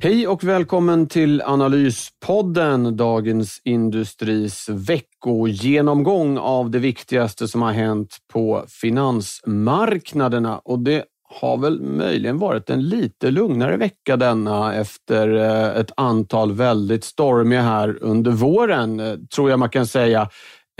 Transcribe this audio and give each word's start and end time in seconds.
Hej 0.00 0.28
och 0.28 0.44
välkommen 0.44 1.06
till 1.06 1.42
Analyspodden, 1.42 2.96
Dagens 2.96 3.60
Industris 3.64 4.68
veckogenomgång 4.68 6.38
av 6.38 6.70
det 6.70 6.78
viktigaste 6.78 7.48
som 7.48 7.62
har 7.62 7.72
hänt 7.72 8.16
på 8.32 8.64
finansmarknaderna. 8.68 10.58
Och 10.58 10.78
det 10.78 11.04
har 11.28 11.58
väl 11.58 11.82
möjligen 11.82 12.38
varit 12.38 12.70
en 12.70 12.88
lite 12.88 13.30
lugnare 13.30 13.76
vecka 13.76 14.16
denna 14.16 14.74
efter 14.74 15.34
eh, 15.34 15.80
ett 15.80 15.92
antal 15.96 16.52
väldigt 16.52 17.04
stormiga 17.04 17.62
här 17.62 17.98
under 18.00 18.30
våren, 18.30 19.00
eh, 19.00 19.16
tror 19.34 19.50
jag 19.50 19.58
man 19.58 19.70
kan 19.70 19.86
säga. 19.86 20.30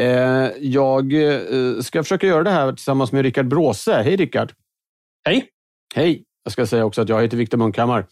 Eh, 0.00 0.48
jag 0.60 1.12
ska 1.82 2.02
försöka 2.02 2.26
göra 2.26 2.42
det 2.42 2.50
här 2.50 2.72
tillsammans 2.72 3.12
med 3.12 3.22
Rickard 3.22 3.48
Bråse. 3.48 4.02
Hej 4.02 4.16
Rickard! 4.16 4.52
Hej! 5.26 5.46
Hej! 5.94 6.24
Jag 6.44 6.52
ska 6.52 6.66
säga 6.66 6.84
också 6.84 7.02
att 7.02 7.08
jag 7.08 7.22
heter 7.22 7.36
Viktor 7.36 7.58
Munkhammar. 7.58 8.06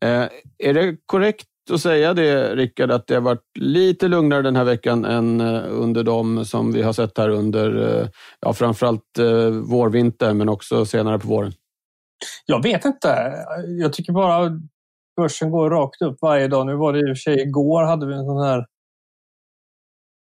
Eh, 0.00 0.28
är 0.58 0.74
det 0.74 0.96
korrekt 1.06 1.46
att 1.72 1.80
säga 1.80 2.14
det, 2.14 2.54
Rickard, 2.54 2.90
att 2.90 3.06
det 3.06 3.14
har 3.14 3.20
varit 3.20 3.56
lite 3.58 4.08
lugnare 4.08 4.42
den 4.42 4.56
här 4.56 4.64
veckan 4.64 5.04
än 5.04 5.40
eh, 5.40 5.64
under 5.68 6.04
de 6.04 6.44
som 6.44 6.72
vi 6.72 6.82
har 6.82 6.92
sett 6.92 7.18
här 7.18 7.28
under 7.28 8.00
eh, 8.00 8.08
ja, 8.40 8.52
framförallt 8.52 9.18
vårvintern 9.70 10.38
men 10.38 10.48
också 10.48 10.84
senare 10.84 11.18
på 11.18 11.28
våren? 11.28 11.52
Jag 12.46 12.62
vet 12.62 12.84
inte. 12.84 13.34
Jag 13.80 13.92
tycker 13.92 14.12
bara 14.12 14.60
börsen 15.16 15.50
går 15.50 15.70
rakt 15.70 16.02
upp 16.02 16.18
varje 16.20 16.48
dag. 16.48 16.66
Nu 16.66 16.74
var 16.74 16.92
det 16.92 16.98
i 16.98 17.02
och 17.02 17.08
för 17.08 17.14
sig 17.14 17.40
igår 17.40 17.82
hade 17.82 18.06
vi 18.06 18.14
en 18.14 18.24
sån 18.24 18.42
här 18.42 18.66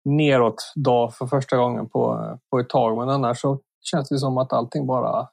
neråt 0.05 0.73
dag 0.75 1.15
för 1.15 1.27
första 1.27 1.57
gången 1.57 1.89
på, 1.89 2.39
på 2.51 2.59
ett 2.59 2.69
tag. 2.69 2.99
Men 2.99 3.09
annars 3.09 3.41
så 3.41 3.61
känns 3.83 4.09
det 4.09 4.19
som 4.19 4.39
att 4.39 4.53
allting 4.53 4.87
bara 4.87 5.29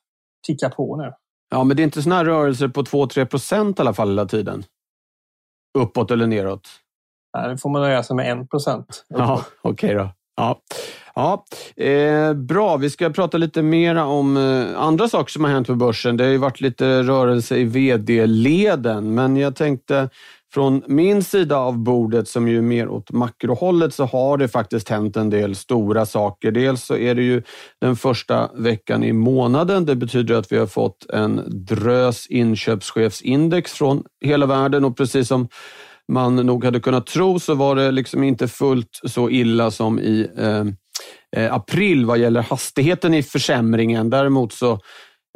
tickar 0.48 0.70
på 0.70 0.96
nu. 0.96 1.14
Ja, 1.50 1.64
men 1.64 1.78
det 1.78 1.82
är 1.82 1.84
inte 1.84 2.02
såna 2.02 2.16
här 2.16 2.26
rörelser 2.26 2.68
på 2.68 2.84
2-3 2.84 3.26
procent 3.26 3.80
i 3.80 3.82
alla 3.82 3.94
fall 3.94 4.10
hela 4.10 4.26
tiden? 4.26 4.64
Uppåt 5.78 6.12
eller 6.12 6.28
neråt? 6.28 6.70
Nej, 7.38 7.50
det 7.50 7.58
får 7.58 7.70
man 7.70 7.82
nöja 7.82 8.04
sig 8.04 8.16
med 8.16 8.42
1 8.42 8.50
procent. 8.50 9.06
Ja, 9.08 9.44
okej 9.62 9.72
okay 9.72 9.94
då. 9.94 10.10
Ja. 10.36 10.62
Ja, 11.16 11.46
eh, 11.84 12.34
bra. 12.34 12.78
Vi 12.78 12.90
ska 12.90 13.10
prata 13.10 13.38
lite 13.38 13.62
mer 13.62 13.96
om 13.96 14.38
eh, 14.38 14.82
andra 14.82 15.08
saker 15.08 15.32
som 15.32 15.44
har 15.44 15.52
hänt 15.52 15.68
på 15.68 15.76
börsen. 15.76 16.18
Det 16.18 16.24
har 16.24 16.32
ju 16.32 16.38
varit 16.38 16.62
lite 16.62 17.04
rörelse 17.04 17.58
i 17.58 17.64
vd-leden, 17.64 19.14
men 19.14 19.38
jag 19.38 19.56
tänkte 19.56 20.10
från 20.54 20.84
min 20.88 21.24
sida 21.24 21.58
av 21.58 21.78
bordet 21.78 22.28
som 22.28 22.48
ju 22.48 22.58
är 22.58 22.62
mer 22.62 22.88
åt 22.88 23.12
makrohållet 23.12 23.94
så 23.94 24.06
har 24.06 24.38
det 24.38 24.48
faktiskt 24.48 24.90
hänt 24.90 25.18
en 25.18 25.30
del 25.30 25.56
stora 25.56 26.06
saker. 26.06 26.52
Dels 26.52 26.86
så 26.86 26.98
är 26.98 27.16
det 27.16 27.24
ju 27.24 27.44
den 27.82 27.96
första 27.96 28.50
veckan 28.54 29.04
i 29.04 29.14
månaden. 29.14 29.86
Det 29.86 29.96
betyder 29.96 30.36
att 30.36 30.52
vi 30.52 30.58
har 30.58 30.68
fått 30.68 31.10
en 31.10 31.44
drös 31.48 32.28
inköpschefsindex 32.28 33.74
från 33.74 34.04
hela 34.26 34.46
världen 34.46 34.86
och 34.86 34.98
precis 34.98 35.28
som 35.28 35.48
man 36.12 36.36
nog 36.36 36.66
hade 36.66 36.80
kunnat 36.80 37.08
tro 37.08 37.40
så 37.40 37.56
var 37.56 37.76
det 37.76 37.92
liksom 37.92 38.24
inte 38.24 38.48
fullt 38.48 39.00
så 39.04 39.30
illa 39.30 39.72
som 39.72 40.00
i 40.00 40.28
eh, 40.38 40.66
eh 41.36 41.54
april 41.54 42.06
vad 42.06 42.18
gäller 42.18 42.42
hastigheten 42.42 43.14
i 43.14 43.24
försämringen. 43.24 44.10
Däremot 44.10 44.54
så 44.54 44.80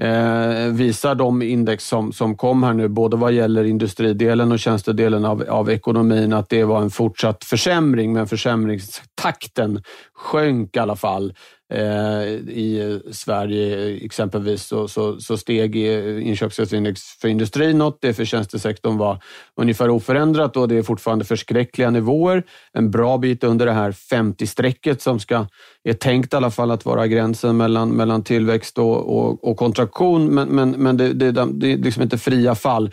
eh, 0.01 0.67
visar 0.71 1.15
de 1.15 1.41
index 1.41 1.87
som, 1.87 2.13
som 2.13 2.37
kom 2.37 2.63
här 2.63 2.73
nu, 2.73 2.87
både 2.87 3.17
vad 3.17 3.31
gäller 3.33 3.63
industridelen 3.63 4.51
och 4.51 4.59
tjänstedelen 4.59 5.25
av, 5.25 5.43
av 5.49 5.69
ekonomin, 5.69 6.33
att 6.33 6.49
det 6.49 6.63
var 6.63 6.81
en 6.81 6.89
fortsatt 6.89 7.43
försämring, 7.43 8.13
men 8.13 8.27
försämringstakten 8.27 9.83
sjönk 10.13 10.75
i 10.75 10.79
alla 10.79 10.95
fall. 10.95 11.33
Eh, 11.71 12.23
I 12.49 12.99
Sverige 13.11 13.95
exempelvis 14.05 14.63
så, 14.63 14.87
så, 14.87 15.19
så 15.19 15.37
steg 15.37 15.75
inköpschefsindex 15.75 17.01
för 17.01 17.27
industrin 17.27 17.77
något, 17.77 17.97
det 18.01 18.13
för 18.13 18.25
tjänstesektorn 18.25 18.97
var 18.97 19.23
ungefär 19.55 19.89
oförändrat 19.89 20.57
och 20.57 20.67
det 20.67 20.75
är 20.75 20.83
fortfarande 20.83 21.25
förskräckliga 21.25 21.89
nivåer. 21.89 22.43
En 22.73 22.91
bra 22.91 23.17
bit 23.17 23.43
under 23.43 23.65
det 23.65 23.71
här 23.71 23.91
50-strecket 23.91 25.01
som 25.01 25.19
ska, 25.19 25.47
är 25.83 25.93
tänkt 25.93 26.33
i 26.33 26.35
alla 26.35 26.51
fall 26.51 26.71
att 26.71 26.85
vara 26.85 27.07
gränsen 27.07 27.57
mellan, 27.57 27.89
mellan 27.89 28.23
tillväxt 28.23 28.77
och, 28.77 29.17
och, 29.17 29.49
och 29.49 29.57
kontraktion, 29.57 30.35
men, 30.35 30.49
men, 30.49 30.71
men 30.71 30.97
det, 30.97 31.13
det, 31.13 31.31
det 31.31 31.73
är 31.73 31.77
liksom 31.77 32.03
inte 32.03 32.17
fria 32.17 32.55
fall. 32.55 32.91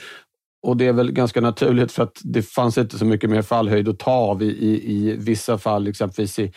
Och 0.62 0.76
det 0.76 0.86
är 0.86 0.92
väl 0.92 1.12
ganska 1.12 1.40
naturligt 1.40 1.92
för 1.92 2.02
att 2.02 2.20
det 2.24 2.42
fanns 2.42 2.78
inte 2.78 2.98
så 2.98 3.04
mycket 3.04 3.30
mer 3.30 3.42
fallhöjd 3.42 3.88
att 3.88 3.98
ta 3.98 4.10
av 4.10 4.42
i, 4.42 4.46
i, 4.46 4.92
i 4.92 5.16
vissa 5.16 5.58
fall, 5.58 5.86
exempelvis 5.86 6.38
i 6.38 6.52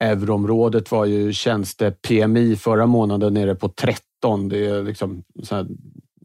Euroområdet 0.00 0.90
var 0.90 1.04
ju 1.04 1.32
tjänste-PMI 1.32 2.56
förra 2.56 2.86
månaden 2.86 3.34
nere 3.34 3.54
på 3.54 3.68
13. 3.68 4.48
Det 4.48 4.66
är 4.66 4.82
liksom 4.82 5.22
här, 5.50 5.66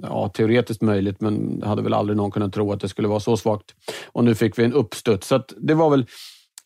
ja, 0.02 0.30
teoretiskt 0.30 0.82
möjligt, 0.82 1.22
men 1.22 1.64
hade 1.66 1.82
väl 1.82 1.94
aldrig 1.94 2.18
någon 2.18 2.32
kunnat 2.32 2.54
tro 2.54 2.72
att 2.72 2.80
det 2.80 2.90
skulle 2.90 3.08
vara 3.08 3.20
så 3.20 3.38
svagt. 3.38 3.66
Och 4.06 4.24
nu 4.24 4.36
fick 4.36 4.60
vi 4.60 4.64
en 4.64 4.74
uppstuds, 4.74 5.28
så 5.28 5.44
det 5.58 5.74
var 5.74 5.90
väl 5.90 6.06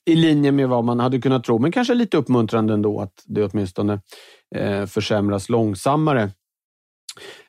i 0.05 0.15
linje 0.15 0.51
med 0.51 0.69
vad 0.69 0.83
man 0.83 0.99
hade 0.99 1.21
kunnat 1.21 1.43
tro, 1.43 1.59
men 1.59 1.71
kanske 1.71 1.93
lite 1.93 2.17
uppmuntrande 2.17 2.73
ändå 2.73 3.01
att 3.01 3.23
det 3.25 3.43
åtminstone 3.43 4.01
eh, 4.55 4.85
försämras 4.85 5.49
långsammare. 5.49 6.31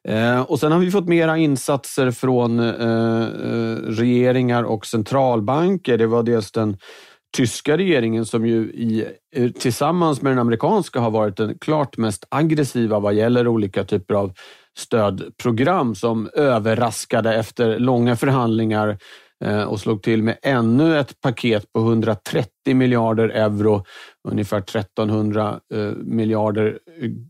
Eh, 0.08 0.40
och 0.40 0.60
sen 0.60 0.72
har 0.72 0.78
vi 0.78 0.90
fått 0.90 1.08
mera 1.08 1.38
insatser 1.38 2.10
från 2.10 2.60
eh, 2.60 2.66
eh 2.68 3.76
regeringar 3.76 4.62
och 4.62 4.86
centralbanker. 4.86 5.98
Det 5.98 6.06
var 6.06 6.22
dels 6.22 6.52
den 6.52 6.76
tyska 7.36 7.76
regeringen 7.76 8.26
som 8.26 8.46
ju 8.46 8.56
i, 8.62 9.06
eh, 9.34 9.50
tillsammans 9.50 10.22
med 10.22 10.32
den 10.32 10.38
amerikanska 10.38 11.00
har 11.00 11.10
varit 11.10 11.36
den 11.36 11.58
klart 11.58 11.96
mest 11.96 12.24
aggressiva 12.28 13.00
vad 13.00 13.14
gäller 13.14 13.48
olika 13.48 13.84
typer 13.84 14.14
av 14.14 14.32
stödprogram 14.78 15.94
som 15.94 16.30
överraskade 16.34 17.34
efter 17.34 17.78
långa 17.78 18.16
förhandlingar 18.16 18.98
eh, 19.44 19.62
och 19.62 19.80
slog 19.80 20.02
till 20.02 20.22
med 20.22 20.38
ännu 20.42 20.98
ett 20.98 21.20
paket 21.20 21.72
på 21.72 21.80
130 21.80 22.74
miljarder 22.74 23.28
euro, 23.28 23.84
ungefär 24.28 24.58
1300 24.58 25.60
eh, 25.74 25.80
miljarder 25.96 26.78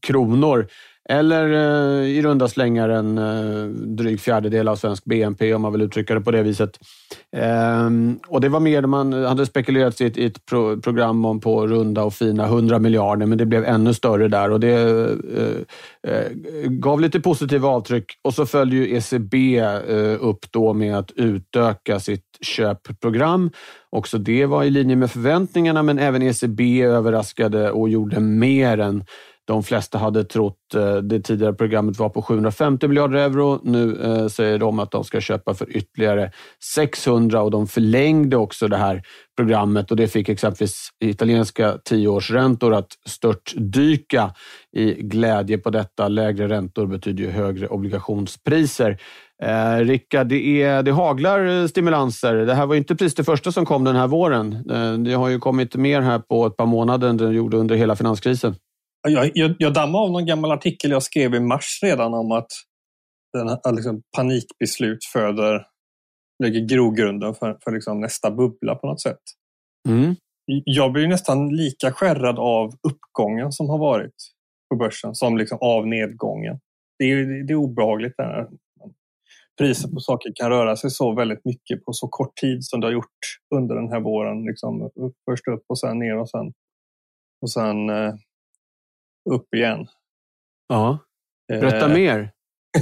kronor 0.02 0.66
eller 1.08 1.48
i 2.02 2.22
runda 2.22 2.48
slängar 2.48 2.88
en 2.88 3.16
dryg 3.96 4.20
fjärdedel 4.20 4.68
av 4.68 4.76
svensk 4.76 5.04
BNP 5.04 5.54
om 5.54 5.62
man 5.62 5.72
vill 5.72 5.82
uttrycka 5.82 6.14
det 6.14 6.20
på 6.20 6.30
det 6.30 6.42
viset. 6.42 6.78
Ehm, 7.36 8.18
och 8.28 8.40
Det 8.40 8.48
var 8.48 8.60
mer 8.60 8.82
man 8.82 9.12
hade 9.12 9.46
spekulerat 9.46 10.00
i 10.00 10.06
ett, 10.06 10.16
ett 10.16 10.46
pro 10.46 10.80
program 10.80 11.24
om 11.24 11.40
på 11.40 11.66
runda 11.66 12.04
och 12.04 12.14
fina 12.14 12.44
100 12.44 12.78
miljarder, 12.78 13.26
men 13.26 13.38
det 13.38 13.46
blev 13.46 13.64
ännu 13.64 13.94
större 13.94 14.28
där 14.28 14.50
och 14.50 14.60
det 14.60 14.72
eh, 15.36 16.12
eh, 16.12 16.32
gav 16.64 17.00
lite 17.00 17.20
positiva 17.20 17.68
avtryck. 17.68 18.04
Och 18.24 18.34
så 18.34 18.46
följde 18.46 18.76
ju 18.76 18.96
ECB 18.96 19.58
eh, 19.58 20.16
upp 20.20 20.46
då 20.50 20.72
med 20.72 20.98
att 20.98 21.10
utöka 21.10 22.00
sitt 22.00 22.24
köpprogram. 22.40 23.50
Också 23.90 24.18
det 24.18 24.46
var 24.46 24.64
i 24.64 24.70
linje 24.70 24.96
med 24.96 25.10
förväntningarna, 25.10 25.82
men 25.82 25.98
även 25.98 26.22
ECB 26.22 26.82
överraskade 26.82 27.70
och 27.70 27.88
gjorde 27.88 28.20
mer 28.20 28.78
än 28.78 29.04
de 29.50 29.62
flesta 29.62 29.98
hade 29.98 30.24
trott 30.24 30.74
eh, 30.74 30.96
det 30.96 31.20
tidigare 31.20 31.52
programmet 31.52 31.98
var 31.98 32.08
på 32.08 32.22
750 32.22 32.88
miljarder 32.88 33.18
euro. 33.18 33.60
Nu 33.62 34.02
eh, 34.02 34.26
säger 34.26 34.58
de 34.58 34.78
att 34.78 34.90
de 34.90 35.04
ska 35.04 35.20
köpa 35.20 35.54
för 35.54 35.76
ytterligare 35.76 36.32
600 36.74 37.42
och 37.42 37.50
de 37.50 37.66
förlängde 37.66 38.36
också 38.36 38.68
det 38.68 38.76
här 38.76 39.02
programmet 39.36 39.90
och 39.90 39.96
det 39.96 40.08
fick 40.08 40.28
exempelvis 40.28 40.88
italienska 41.04 41.78
tioårsräntor 41.84 42.74
att 42.74 42.92
störtdyka 43.08 44.34
i 44.76 44.92
glädje 44.92 45.58
på 45.58 45.70
detta. 45.70 46.08
Lägre 46.08 46.48
räntor 46.48 46.86
betyder 46.86 47.24
ju 47.24 47.30
högre 47.30 47.68
obligationspriser. 47.68 48.98
Eh, 49.42 49.84
Rickard, 49.84 50.26
det, 50.26 50.82
det 50.82 50.90
haglar 50.90 51.46
eh, 51.46 51.66
stimulanser. 51.66 52.34
Det 52.34 52.54
här 52.54 52.66
var 52.66 52.74
inte 52.74 52.96
precis 52.96 53.14
det 53.14 53.24
första 53.24 53.52
som 53.52 53.66
kom 53.66 53.84
den 53.84 53.96
här 53.96 54.06
våren. 54.06 54.70
Eh, 54.70 54.92
det 54.92 55.12
har 55.12 55.28
ju 55.28 55.38
kommit 55.38 55.76
mer 55.76 56.00
här 56.00 56.18
på 56.18 56.46
ett 56.46 56.56
par 56.56 56.66
månader 56.66 57.08
än 57.08 57.16
det 57.16 57.32
gjorde 57.32 57.56
under 57.56 57.76
hela 57.76 57.96
finanskrisen. 57.96 58.54
Jag, 59.08 59.30
jag, 59.34 59.54
jag 59.58 59.74
dammade 59.74 60.04
av 60.04 60.10
någon 60.10 60.26
gammal 60.26 60.52
artikel 60.52 60.90
jag 60.90 61.02
skrev 61.02 61.34
i 61.34 61.40
mars 61.40 61.78
redan 61.82 62.14
om 62.14 62.32
att 62.32 62.50
den, 63.32 63.74
liksom, 63.74 64.02
panikbeslut 64.16 65.04
föder, 65.04 65.66
lägger 66.42 66.60
grogrunden 66.60 67.34
för, 67.34 67.58
för 67.64 67.72
liksom 67.72 68.00
nästa 68.00 68.30
bubbla 68.30 68.74
på 68.74 68.86
något 68.86 69.00
sätt. 69.00 69.20
Mm. 69.88 70.16
Jag 70.64 70.92
blir 70.92 71.08
nästan 71.08 71.56
lika 71.56 71.92
skärrad 71.92 72.38
av 72.38 72.74
uppgången 72.88 73.52
som 73.52 73.68
har 73.68 73.78
varit 73.78 74.14
på 74.70 74.76
börsen 74.76 75.14
som 75.14 75.38
liksom 75.38 75.58
av 75.60 75.86
nedgången. 75.86 76.60
Det 76.98 77.04
är, 77.04 77.46
det 77.46 77.52
är 77.52 77.56
obehagligt 77.56 78.14
där. 78.16 78.48
Priser 79.58 79.88
på 79.88 80.00
saker 80.00 80.32
kan 80.34 80.50
röra 80.50 80.76
sig 80.76 80.90
så 80.90 81.14
väldigt 81.14 81.44
mycket 81.44 81.84
på 81.84 81.92
så 81.92 82.08
kort 82.08 82.36
tid 82.36 82.64
som 82.64 82.80
det 82.80 82.86
har 82.86 82.92
gjort 82.92 83.18
under 83.54 83.74
den 83.74 83.88
här 83.88 84.00
våren. 84.00 84.44
Liksom 84.44 84.90
först 85.30 85.48
upp 85.48 85.64
och 85.68 85.78
sen 85.78 85.98
ner 85.98 86.18
och 86.18 86.30
sen, 86.30 86.52
och 87.42 87.50
sen 87.50 87.90
eh, 87.90 88.14
upp 89.30 89.54
igen. 89.54 89.86
Ja. 90.68 90.98
Berätta 91.48 91.86
eh. 91.86 91.94
mer. 91.94 92.30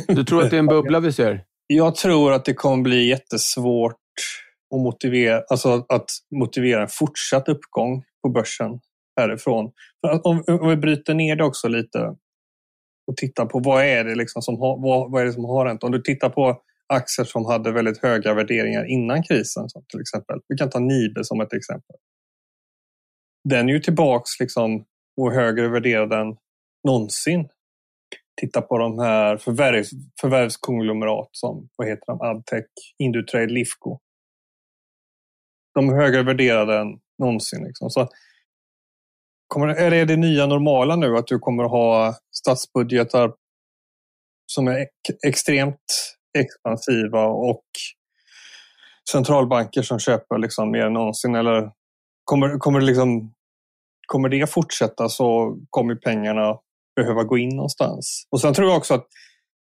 Du 0.08 0.24
tror 0.24 0.42
att 0.42 0.50
det 0.50 0.56
är 0.56 0.58
en 0.58 0.66
bubbla 0.76 1.00
vi 1.00 1.12
ser? 1.12 1.44
Jag 1.66 1.94
tror 1.94 2.32
att 2.32 2.44
det 2.44 2.54
kommer 2.54 2.82
bli 2.82 3.08
jättesvårt 3.08 3.96
att 4.74 4.80
motivera, 4.80 5.42
alltså 5.48 5.86
att 5.88 6.10
motivera 6.36 6.82
en 6.82 6.88
fortsatt 6.90 7.48
uppgång 7.48 8.04
på 8.22 8.28
börsen 8.28 8.80
härifrån. 9.20 9.72
Om, 10.22 10.44
om 10.46 10.68
vi 10.68 10.76
bryter 10.76 11.14
ner 11.14 11.36
det 11.36 11.44
också 11.44 11.68
lite 11.68 12.16
och 13.06 13.16
tittar 13.16 13.46
på 13.46 13.58
vad 13.58 13.84
är 13.84 14.04
det 14.04 14.14
liksom 14.14 14.42
som 14.42 14.60
har, 14.60 14.82
vad, 14.82 15.10
vad 15.10 15.22
är 15.22 15.26
det 15.26 15.32
som 15.32 15.44
har 15.44 15.66
hänt. 15.66 15.84
Om 15.84 15.92
du 15.92 16.02
tittar 16.02 16.28
på 16.30 16.62
aktier 16.88 17.26
som 17.26 17.46
hade 17.46 17.72
väldigt 17.72 18.02
höga 18.02 18.34
värderingar 18.34 18.84
innan 18.84 19.22
krisen, 19.22 19.68
till 19.88 20.00
exempel. 20.00 20.40
Vi 20.48 20.56
kan 20.56 20.70
ta 20.70 20.78
Nibe 20.78 21.24
som 21.24 21.40
ett 21.40 21.52
exempel. 21.52 21.96
Den 23.48 23.68
är 23.68 23.72
ju 23.72 23.80
tillbaks 23.80 24.40
liksom 24.40 24.84
och 25.18 25.32
högre 25.32 25.68
värderad 25.68 26.12
än 26.12 26.36
någonsin. 26.84 27.48
Titta 28.40 28.62
på 28.62 28.78
de 28.78 28.98
här 28.98 29.36
förvärvs, 29.36 29.90
förvärvskonglomerat 30.20 31.28
som, 31.32 31.68
vad 31.76 31.88
heter 31.88 32.06
de, 32.06 32.20
Adtech, 32.20 32.66
Indutrade, 32.98 33.46
Lifco. 33.46 33.98
De 35.74 35.88
är 35.88 35.94
högre 35.94 36.22
värderade 36.22 36.78
än 36.78 37.00
någonsin. 37.18 37.64
Liksom. 37.64 37.90
Så 37.90 38.08
kommer, 39.48 39.68
är 39.68 39.90
det 39.90 40.04
det 40.04 40.16
nya 40.16 40.46
normala 40.46 40.96
nu 40.96 41.16
att 41.16 41.26
du 41.26 41.38
kommer 41.38 41.64
att 41.64 41.70
ha 41.70 42.14
statsbudgetar 42.34 43.34
som 44.46 44.68
är 44.68 44.86
extremt 45.26 46.14
expansiva 46.38 47.26
och 47.26 47.64
centralbanker 49.10 49.82
som 49.82 49.98
köper 49.98 50.38
liksom 50.38 50.70
mer 50.70 50.86
än 50.86 50.92
någonsin? 50.92 51.34
Eller 51.34 51.70
kommer, 52.24 52.58
kommer, 52.58 52.80
det 52.80 52.86
liksom, 52.86 53.34
kommer 54.08 54.28
det 54.28 54.50
fortsätta 54.50 55.08
så 55.08 55.58
kommer 55.70 55.94
pengarna 55.94 56.58
behöva 56.96 57.24
gå 57.24 57.38
in 57.38 57.56
någonstans. 57.56 58.26
Och 58.30 58.40
sen 58.40 58.54
tror 58.54 58.68
jag 58.68 58.76
också 58.76 58.94
att 58.94 59.06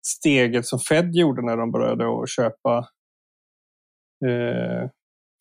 steget 0.07 0.67
som 0.67 0.79
Fed 0.79 1.15
gjorde 1.15 1.43
när 1.43 1.57
de 1.57 1.73
började 1.73 2.23
att 2.23 2.31
köpa 2.31 2.79
eh, 4.27 4.91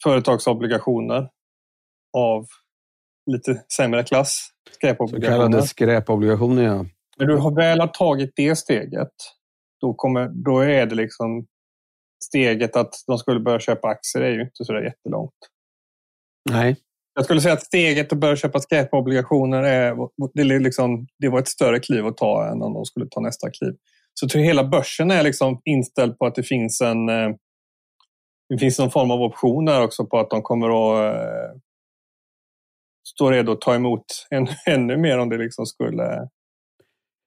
företagsobligationer 0.04 1.30
av 2.18 2.46
lite 3.32 3.64
sämre 3.78 4.04
klass. 4.04 4.50
Skräpobligationer. 4.72 5.38
Så 5.38 5.44
kallade 5.44 5.68
skräpobligationer, 5.68 6.64
ja. 6.64 6.86
När 7.18 7.26
du 7.26 7.38
har 7.38 7.56
väl 7.56 7.80
har 7.80 7.88
tagit 7.88 8.32
det 8.36 8.56
steget, 8.56 9.14
då, 9.82 9.94
kommer, 9.94 10.30
då 10.30 10.60
är 10.60 10.86
det 10.86 10.96
liksom 10.96 11.46
steget 12.24 12.76
att 12.76 12.94
de 13.08 13.18
skulle 13.18 13.40
börja 13.40 13.60
köpa 13.60 13.88
aktier 13.88 14.24
är 14.24 14.32
ju 14.32 14.42
inte 14.42 14.66
så 14.66 14.74
jättelångt. 14.74 15.34
Nej. 16.50 16.76
Jag 17.18 17.26
skulle 17.26 17.42
säga 17.42 17.54
att 17.54 17.64
steget 17.64 18.14
att 18.14 18.20
börja 18.20 18.36
köpa 18.36 18.60
skräpobligationer 18.60 19.64
är, 19.64 19.96
det, 20.34 20.42
är 20.42 20.60
liksom, 20.60 21.08
det 21.20 21.30
var 21.30 21.40
ett 21.40 21.48
större 21.48 21.80
kliv 21.80 22.06
att 22.06 22.18
ta 22.18 22.48
än 22.52 22.62
om 22.62 22.74
de 22.74 22.86
skulle 22.86 23.08
ta 23.10 23.22
nästa 23.22 23.52
kliv. 23.52 23.74
Så 24.14 24.24
jag 24.24 24.32
tror 24.32 24.42
hela 24.42 24.64
börsen 24.64 25.12
är 25.12 25.24
liksom 25.24 25.62
inställd 25.66 26.20
på 26.20 26.26
att 26.26 26.36
det 26.36 26.44
finns 26.44 26.82
en 26.82 27.10
eh, 27.10 27.30
det 28.50 28.58
finns 28.58 28.80
någon 28.80 28.92
form 28.92 29.12
av 29.12 29.22
option 29.22 29.66
där 29.66 29.84
också 29.84 30.06
på 30.06 30.20
att 30.20 30.30
de 30.30 30.42
kommer 30.42 30.68
att 30.68 31.16
eh, 31.16 31.60
stå 33.08 33.32
redo 33.32 33.52
att 33.52 33.62
ta 33.62 33.76
emot 33.76 34.06
en, 34.30 34.48
ännu 34.66 34.98
mer 34.98 35.18
om 35.18 35.30
det 35.30 35.38
liksom 35.38 35.66
skulle 35.66 36.28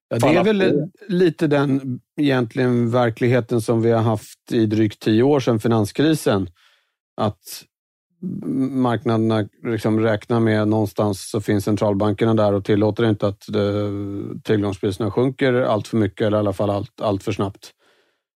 Ja, 0.09 0.19
det 0.19 0.37
är 0.37 0.45
väl 0.45 0.91
lite 1.09 1.47
den 1.47 2.01
egentligen 2.21 2.91
verkligheten 2.91 3.61
som 3.61 3.83
vi 3.83 3.91
har 3.91 4.03
haft 4.03 4.53
i 4.53 4.67
drygt 4.67 5.03
tio 5.03 5.23
år 5.23 5.41
sedan 5.41 5.61
finanskrisen. 5.61 6.51
Att 7.17 7.65
marknaderna 8.71 9.49
liksom 9.65 10.01
räknar 10.01 10.41
med 10.41 10.69
någonstans 10.69 11.31
så 11.31 11.41
finns 11.41 11.65
centralbankerna 11.65 12.35
där 12.35 12.53
och 12.53 12.65
tillåter 12.65 13.05
inte 13.05 13.27
att 13.27 13.49
eh, 13.49 14.43
tillgångspriserna 14.45 15.11
sjunker 15.11 15.53
allt 15.53 15.89
för 15.89 15.97
mycket 15.97 16.27
eller 16.27 16.37
i 16.37 16.41
alla 16.41 16.53
fall 16.53 16.71
allt, 16.71 17.01
allt 17.01 17.23
för 17.23 17.33
snabbt. 17.33 17.71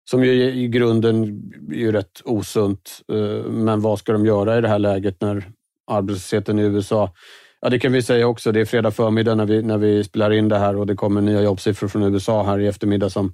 Som 0.10 0.24
ju 0.24 0.32
i 0.32 0.68
grunden 0.68 1.24
är 1.72 1.78
ju 1.78 1.92
rätt 1.92 2.22
osunt. 2.26 3.02
Eh, 3.14 3.52
men 3.52 3.82
vad 3.82 4.00
ska 4.00 4.14
de 4.14 4.26
göra 4.26 4.58
i 4.58 4.62
det 4.62 4.68
här 4.68 4.80
läget 4.80 5.22
när 5.22 5.52
arbetslösheten 5.88 6.60
i 6.60 6.64
USA 6.64 7.14
Ja, 7.64 7.70
det 7.70 7.80
kan 7.80 7.92
vi 7.92 8.02
säga 8.02 8.28
också. 8.28 8.52
Det 8.52 8.62
är 8.62 8.66
fredag 8.66 8.92
förmiddag 8.92 9.36
när 9.36 9.46
vi, 9.46 9.62
när 9.62 9.78
vi 9.78 10.04
spelar 10.04 10.32
in 10.32 10.50
det 10.50 10.58
här 10.58 10.76
och 10.76 10.88
det 10.88 10.96
kommer 10.96 11.22
nya 11.22 11.42
jobbsiffror 11.42 11.88
från 11.88 12.04
USA 12.04 12.44
här 12.44 12.60
i 12.60 12.68
eftermiddag 12.68 13.10
som 13.10 13.34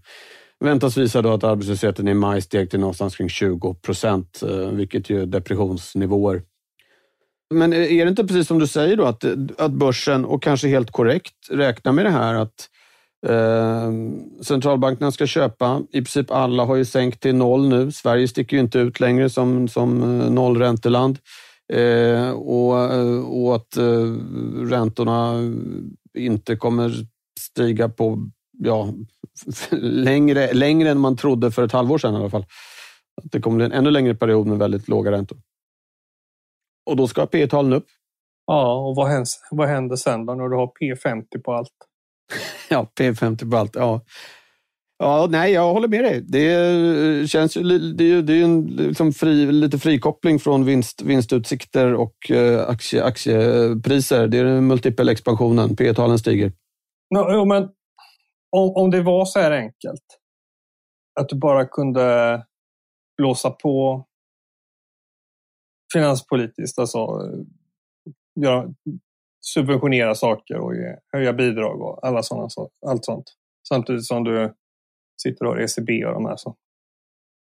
väntas 0.60 0.98
visa 0.98 1.22
då 1.22 1.34
att 1.34 1.44
arbetslösheten 1.44 2.08
i 2.08 2.14
maj 2.14 2.42
steg 2.42 2.70
till 2.70 2.80
någonstans 2.80 3.16
kring 3.16 3.30
20 3.30 3.74
procent, 3.74 4.44
eh, 4.44 4.70
vilket 4.70 5.10
ju 5.10 5.22
är 5.22 5.26
depressionsnivåer. 5.26 6.42
Men 7.54 7.74
är 7.74 8.06
det 8.06 8.10
inte 8.10 8.28
precis 8.28 8.48
som 8.48 8.60
du 8.60 8.68
säger 8.68 8.98
då 8.98 9.06
att, 9.06 9.26
att 9.58 9.72
börsen, 9.72 10.26
och 10.26 10.44
kanske 10.44 10.68
helt 10.68 10.92
korrekt, 10.92 11.34
räknar 11.50 11.92
med 11.92 12.06
det 12.06 12.12
här 12.12 12.36
att 12.36 12.70
eh, 13.28 13.92
centralbankerna 14.42 15.12
ska 15.12 15.28
köpa. 15.28 15.82
I 15.92 15.98
princip 15.98 16.32
alla 16.32 16.66
har 16.66 16.76
ju 16.76 16.86
sänkt 16.86 17.22
till 17.22 17.36
noll 17.36 17.70
nu. 17.70 17.92
Sverige 17.92 18.28
sticker 18.28 18.58
ju 18.58 18.62
inte 18.62 18.80
ut 18.80 19.00
längre 19.00 19.30
som, 19.30 19.68
som 19.68 20.04
eh, 20.04 20.32
nollränteland. 20.32 21.18
Eh, 21.74 22.30
och, 22.30 22.94
eh, 22.94 23.20
och 23.20 23.56
att 23.56 23.78
eh, 23.78 24.16
räntorna 24.70 25.34
inte 26.18 26.56
kommer 26.56 26.92
stiga 27.40 27.90
på 27.90 28.30
ja, 28.64 28.94
längre, 29.82 30.54
längre 30.54 30.90
än 30.90 31.00
man 31.00 31.18
trodde 31.18 31.52
för 31.52 31.64
ett 31.64 31.72
halvår 31.72 31.98
sedan 31.98 32.14
i 32.14 32.18
alla 32.18 32.30
fall. 32.30 32.46
Att 33.22 33.32
det 33.32 33.42
kommer 33.42 33.58
bli 33.58 33.66
en 33.66 33.72
ännu 33.72 33.92
längre 33.92 34.16
period 34.16 34.48
med 34.48 34.58
väldigt 34.58 34.88
låga 34.88 35.12
räntor. 35.12 35.38
Och 36.86 36.96
då 36.96 37.08
ska 37.08 37.26
P 37.26 37.48
talen 37.48 37.74
upp. 37.74 37.86
Ja, 38.46 38.88
och 38.88 38.96
vad 38.96 39.08
händer, 39.08 39.28
vad 39.52 39.68
händer 39.68 39.96
sen 39.96 40.26
då 40.26 40.34
när 40.34 40.48
du 40.48 40.56
har 40.56 40.68
P50 40.68 41.42
på 41.46 41.54
allt? 41.54 41.74
ja, 42.70 42.92
P50 43.00 43.52
på 43.52 43.58
allt. 43.58 43.76
Ja. 43.76 44.02
Ja, 45.04 45.28
nej, 45.30 45.52
jag 45.54 45.74
håller 45.74 45.88
med 45.88 46.04
dig. 46.04 46.22
Det 46.22 47.30
känns 47.30 47.58
ju, 47.58 47.80
det, 47.94 48.22
det 48.22 48.34
är 48.34 48.44
en 48.44 48.66
liksom 48.66 49.14
fri, 49.14 49.52
lite 49.52 49.80
frikoppling 49.80 50.40
från 50.40 50.66
vinst, 50.66 51.02
vinstutsikter 51.02 51.94
och 51.94 52.32
eh, 52.32 52.70
aktie, 52.70 53.04
aktiepriser. 53.04 54.28
Det 54.28 54.38
är 54.38 54.62
multipelexpansionen. 54.62 55.76
P 55.76 55.94
talen 55.94 56.20
stiger. 56.20 56.52
No, 57.16 57.46
men 57.46 57.70
om, 58.50 58.76
om 58.76 58.92
det 58.92 59.02
var 59.02 59.26
så 59.26 59.40
här 59.40 59.52
enkelt, 59.52 60.20
att 61.20 61.30
du 61.30 61.36
bara 61.36 61.66
kunde 61.66 62.46
blåsa 63.18 63.52
på 63.52 64.06
finanspolitiskt, 65.94 66.80
alltså 66.80 66.98
eh, 66.98 67.44
göra, 68.44 68.74
subventionera 69.42 70.16
saker 70.16 70.58
och 70.58 70.76
ge, 70.76 70.96
höja 71.14 71.34
bidrag 71.34 71.82
och 71.82 72.08
alla 72.08 72.24
sådana, 72.24 72.48
allt 72.88 73.06
sånt. 73.06 73.36
Samtidigt 73.68 74.06
som 74.06 74.24
du 74.24 74.54
sitter 75.22 75.46
och 75.46 75.52
har 75.52 75.60
ECB 75.60 76.06
och 76.06 76.14
de 76.14 76.26
här 76.26 76.36
som 76.36 76.56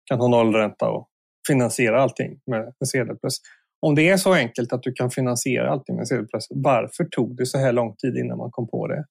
kan 0.05 0.21
ha 0.21 0.29
nollränta 0.29 0.91
och 0.91 1.09
finansiera 1.47 2.03
allting 2.03 2.41
med 2.47 2.75
en 2.81 2.87
sedelpress. 2.87 3.35
Om 3.81 3.95
det 3.95 4.09
är 4.09 4.17
så 4.17 4.35
enkelt 4.35 4.73
att 4.73 4.83
du 4.83 4.93
kan 4.93 5.11
finansiera 5.11 5.71
allting 5.71 5.97
med 5.97 6.09
sedelpress, 6.09 6.47
varför 6.51 7.05
tog 7.05 7.37
det 7.37 7.47
så 7.47 7.59
här 7.59 7.73
lång 7.73 7.97
tid 7.97 8.17
innan 8.17 8.39
man 8.39 8.51
kom 8.51 8.69
på 8.69 8.87
det? 8.87 9.05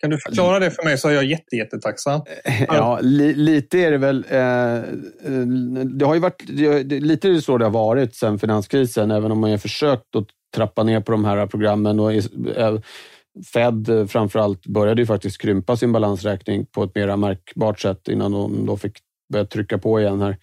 Kan 0.00 0.10
du 0.10 0.18
förklara 0.18 0.58
det 0.58 0.70
för 0.70 0.84
mig 0.84 0.98
så 0.98 1.08
är 1.08 1.12
jag 1.12 1.24
jätte, 1.24 1.56
jättetacksam. 1.56 2.20
Ja, 2.68 2.98
li, 3.02 3.34
lite 3.34 3.78
är 3.78 3.90
det 3.90 3.98
väl. 3.98 4.24
Eh, 4.28 4.40
eh 4.40 4.84
det 5.84 6.04
har 6.04 6.14
ju 6.14 6.20
varit, 6.20 6.42
det, 6.48 7.00
lite 7.00 7.28
är 7.28 7.32
det 7.32 7.42
så 7.42 7.58
det 7.58 7.64
har 7.64 7.70
varit 7.70 8.14
sedan 8.14 8.38
finanskrisen, 8.38 9.10
även 9.10 9.32
om 9.32 9.40
man 9.40 9.50
har 9.50 9.58
försökt 9.58 10.16
att 10.16 10.26
trappa 10.56 10.82
ner 10.82 11.00
på 11.00 11.12
de 11.12 11.24
här 11.24 11.46
programmen. 11.46 12.00
Och, 12.00 12.12
eh, 12.12 12.78
Fed 13.52 14.10
framförallt 14.10 14.66
började 14.66 15.02
ju 15.02 15.06
faktiskt 15.06 15.40
krympa 15.40 15.76
sin 15.76 15.92
balansräkning 15.92 16.66
på 16.66 16.84
ett 16.84 16.94
mer 16.94 17.16
märkbart 17.16 17.80
sätt 17.80 18.08
innan 18.08 18.32
de 18.32 18.66
då 18.66 18.76
fick 18.76 18.98
börja 19.32 19.44
trycka 19.44 19.78
på 19.78 20.00
igen 20.00 20.20
här. 20.20 20.38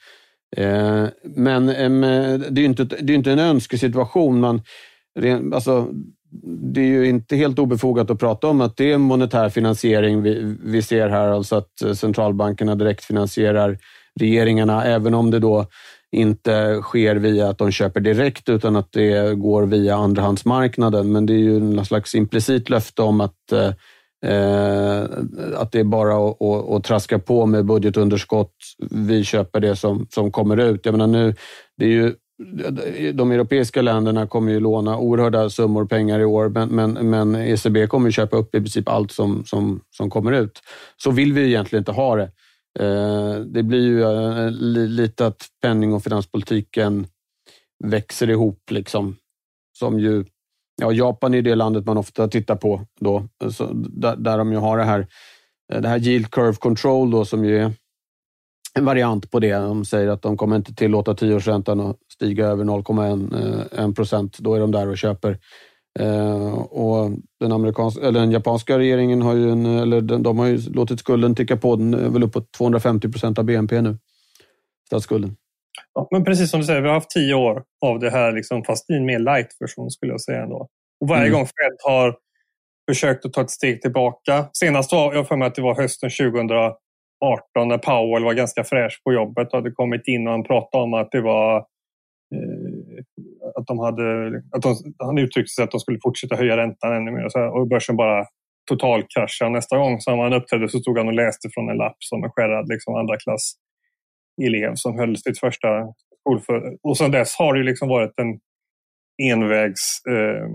Eh, 0.58 1.10
men 1.24 1.70
eh, 1.70 2.40
det 2.40 2.60
är 2.60 2.62
ju 2.62 2.66
inte, 2.66 2.84
det 2.84 3.14
är 3.14 3.16
inte 3.16 3.32
en 3.32 3.40
önskesituation. 3.40 4.40
Man, 4.40 4.62
alltså, 5.54 5.88
det 6.74 6.82
är 6.82 6.86
ju 6.86 7.10
inte 7.10 7.36
helt 7.36 7.60
obefogat 7.60 8.10
att 8.10 8.20
prata 8.20 8.48
om 8.48 8.62
att 8.62 8.78
det 8.78 8.92
är 8.92 8.98
monetär 8.98 9.50
finansiering 9.50 10.22
vi, 10.22 10.58
vi 10.64 10.82
ser 10.82 11.10
här, 11.10 11.28
alltså 11.28 11.56
att 11.56 11.82
eh, 11.82 11.94
centralbankerna 11.94 12.76
direkt 12.76 13.04
finansierar 13.04 13.78
regeringarna, 14.20 14.86
även 14.86 15.14
om 15.14 15.32
det 15.32 15.40
då 15.40 15.66
inte 16.12 16.82
sker 16.82 17.16
via 17.16 17.50
att 17.50 17.58
de 17.58 17.72
köper 17.72 18.00
direkt 18.00 18.50
utan 18.50 18.76
att 18.76 18.92
det 18.92 19.36
går 19.36 19.64
via 19.64 19.96
andrahandsmarknaden. 19.96 21.12
Men 21.12 21.26
det 21.26 21.34
är 21.34 21.38
ju 21.38 21.58
en 21.58 21.86
slags 21.86 22.16
implicit 22.16 22.70
löfte 22.70 23.02
om 23.02 23.22
att 23.22 23.52
eh, 23.52 23.72
Eh, 24.26 25.04
att 25.56 25.72
det 25.72 25.80
är 25.80 25.84
bara 25.84 26.30
att, 26.30 26.42
att, 26.42 26.70
att, 26.70 26.84
traska 26.84 27.20
på 27.20 27.46
med 27.46 27.66
budgetunderskott. 27.66 28.54
Vi 28.92 29.24
köper 29.24 29.60
det 29.60 29.76
som, 29.76 30.08
som 30.10 30.32
kommer 30.32 30.58
ut. 30.58 30.86
Jag 30.86 30.92
menar 30.92 31.08
nu, 31.08 31.36
det 31.78 31.86
är 31.86 31.90
ju, 31.90 32.16
de 33.14 33.32
europeiska 33.32 33.82
länderna 33.82 34.28
kommer 34.28 34.52
ju 34.52 34.60
låna 34.60 34.98
oerhörda 34.98 35.50
summor 35.50 35.86
pengar 35.86 36.20
i 36.20 36.26
år, 36.26 36.50
men, 36.50 36.70
men, 36.70 37.10
men 37.10 37.36
ECB 37.36 37.88
kommer 37.88 38.12
köpa 38.12 38.38
upp 38.38 38.56
i 38.56 38.60
princip 38.60 38.90
allt 38.90 39.12
som, 39.12 39.46
som, 39.46 39.82
som 39.90 40.10
kommer 40.10 40.32
ut. 40.32 40.60
Så 40.98 41.12
vill 41.12 41.34
vi 41.34 41.46
egentligen 41.46 41.82
inte 41.82 41.92
ha 41.92 42.16
det. 42.16 42.32
Eh, 42.80 43.36
det 43.40 43.64
blir 43.64 43.82
ju 43.82 44.04
eh, 44.04 44.52
lite 44.88 45.26
att 45.26 45.48
penning 45.62 45.94
och 45.94 46.04
finanspolitiken 46.04 47.08
växer 47.84 48.30
ihop, 48.30 48.72
liksom. 48.72 49.16
Som 49.80 50.00
ju 50.00 50.26
Ja, 50.82 50.92
Japan 50.92 51.34
är 51.34 51.42
det 51.42 51.56
landet 51.56 51.86
man 51.86 51.98
ofta 51.98 52.28
tittar 52.28 52.56
på 52.56 52.82
då, 53.00 53.28
så 53.52 53.70
där, 53.74 54.16
där 54.16 54.38
de 54.38 54.52
ju 54.52 54.58
har 54.58 54.78
det 54.78 54.84
här, 54.84 55.08
eh, 55.74 55.82
det 55.82 55.88
här 55.88 55.98
yield 55.98 56.32
curve 56.32 56.56
control 56.56 57.12
då, 57.12 57.26
som 57.26 57.46
ju 57.46 57.58
är 57.58 57.72
en 58.74 58.86
variant 58.86 59.32
på 59.32 59.40
det. 59.40 59.54
De 59.54 59.86
säger 59.86 60.08
att 60.08 60.22
de 60.22 60.38
kommer 60.38 60.56
inte 60.56 60.74
tillåta 60.74 61.16
tioårsräntan 61.16 61.80
att 61.80 61.98
stiga 62.14 62.46
över 62.46 62.64
0,1 62.64 63.80
eh, 63.80 63.92
procent. 63.92 64.38
Då 64.40 64.54
är 64.54 64.60
de 64.60 64.72
där 64.72 64.90
och 64.90 64.98
köper. 64.98 65.38
Eh, 66.00 66.54
och 66.54 67.12
den, 67.40 67.52
amerikanska, 67.52 68.02
eller 68.02 68.20
den 68.20 68.32
japanska 68.32 68.80
regeringen 68.80 69.22
har 69.22 69.36
ju, 69.36 69.52
en, 69.52 69.66
eller 69.66 70.02
de 70.02 70.40
har 70.40 70.46
ju 70.46 70.58
låtit 70.70 71.00
skulden 71.00 71.36
ticka 71.36 71.58
på. 71.58 71.76
Den 71.76 71.94
är 71.94 72.10
väl 72.10 72.24
uppåt 72.24 72.52
250 72.52 73.12
procent 73.12 73.40
av 73.40 73.46
BNP 73.46 73.82
nu, 73.82 73.98
statsskulden. 74.88 75.36
Ja, 75.94 76.08
men 76.12 76.24
precis 76.24 76.52
som 76.52 76.60
du 76.60 76.66
säger, 76.66 76.82
vi 76.82 76.88
har 76.88 76.96
haft 76.96 77.10
tio 77.10 77.34
år 77.34 77.64
av 77.86 78.00
det 78.00 78.10
här, 78.10 78.32
liksom, 78.32 78.64
fast 78.64 78.90
i 78.90 78.94
en 78.94 79.06
mer 79.06 79.20
light-version 79.20 79.92
skulle 79.92 80.12
jag 80.12 80.22
säga. 80.22 80.44
Ändå. 80.44 80.68
Och 81.02 81.08
varje 81.08 81.28
mm. 81.28 81.34
gång 81.34 81.46
Fed 81.46 81.78
har 81.84 82.16
försökt 82.90 83.26
att 83.26 83.34
ta 83.34 83.42
ett 83.42 83.50
steg 83.50 83.82
tillbaka. 83.82 84.46
Senast 84.54 84.92
var 84.92 85.14
jag 85.14 85.28
för 85.28 85.36
mig 85.36 85.48
att 85.48 85.56
det 85.56 85.62
var 85.62 85.76
hösten 85.76 86.10
18, 87.26 87.68
när 87.68 87.78
Powell 87.78 88.24
var 88.24 88.34
ganska 88.34 88.64
fräsch 88.64 89.02
på 89.04 89.14
jobbet 89.14 89.48
och 89.48 89.58
hade 89.58 89.72
kommit 89.72 90.08
in 90.08 90.28
och 90.28 90.34
han 90.34 90.44
pratade 90.44 90.84
om 90.84 90.94
att 90.94 91.12
det 91.12 91.22
var 91.22 91.58
eh, 92.36 93.04
att 93.56 93.68
de 93.68 93.80
hade, 93.80 94.28
att 94.52 94.62
de, 94.62 94.76
han 94.98 95.18
uttryckte 95.18 95.54
sig 95.54 95.64
att 95.64 95.72
de 95.72 95.80
skulle 95.80 96.00
fortsätta 96.04 96.36
höja 96.36 96.58
räntan 96.58 96.96
ännu 96.96 97.12
mer 97.12 97.26
och, 97.26 97.32
så 97.32 97.40
här, 97.40 97.50
och 97.50 97.68
börsen 97.68 97.96
bara 97.96 98.26
totalkraschade. 98.70 99.52
Nästa 99.52 99.78
gång 99.78 100.02
som 100.02 100.20
han 100.20 100.34
uppträdde 100.34 100.70
så 100.70 100.80
stod 100.80 100.98
han 100.98 101.08
och 101.08 101.14
läste 101.14 101.50
från 101.54 101.70
en 101.70 101.78
lapp 101.78 101.98
som 102.00 102.24
en 102.24 102.30
skärrad 102.30 102.68
liksom, 102.70 102.96
andra 102.96 103.18
klass 103.18 103.54
elev 104.42 104.76
som 104.76 105.00
höll 105.00 105.18
sitt 105.18 105.40
första 105.40 105.68
skolför... 106.20 106.78
Och 106.84 106.98
sedan 106.98 107.12
dess 107.12 107.36
har 107.36 107.54
det 107.54 107.64
liksom 107.64 107.90
varit 107.90 108.14
en 108.20 108.40
envägs 109.32 110.02
eh, 110.10 110.48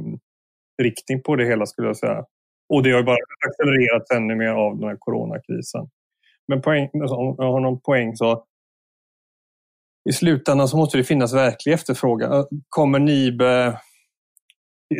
riktning 0.82 1.22
på 1.22 1.36
det 1.36 1.44
hela 1.44 1.66
skulle 1.66 1.88
jag 1.88 1.96
säga. 1.96 2.24
Och 2.68 2.82
det 2.82 2.90
har 2.90 3.02
bara 3.02 3.16
accelererat 3.48 4.10
ännu 4.14 4.34
mer 4.34 4.48
av 4.48 4.78
den 4.78 4.88
här 4.88 4.96
coronakrisen. 4.98 5.88
Men 6.48 6.62
poäng, 6.62 6.90
alltså, 7.00 7.16
om 7.16 7.34
jag 7.38 7.52
har 7.52 7.60
någon 7.60 7.80
poäng 7.80 8.16
så 8.16 8.44
i 10.10 10.12
slutändan 10.12 10.68
så 10.68 10.76
måste 10.76 10.96
det 10.96 11.04
finnas 11.04 11.34
verklig 11.34 11.72
efterfrågan. 11.72 12.46
Kommer 12.68 12.98
NIBE... 12.98 13.78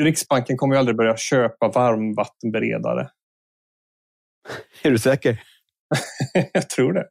Riksbanken 0.02 0.56
kommer 0.56 0.74
ju 0.74 0.78
aldrig 0.78 0.96
börja 0.96 1.16
köpa 1.16 1.68
varmvattenberedare. 1.68 3.08
Är 4.82 4.90
du 4.90 4.98
säker? 4.98 5.42
jag 6.52 6.70
tror 6.70 6.92
det. 6.92 7.06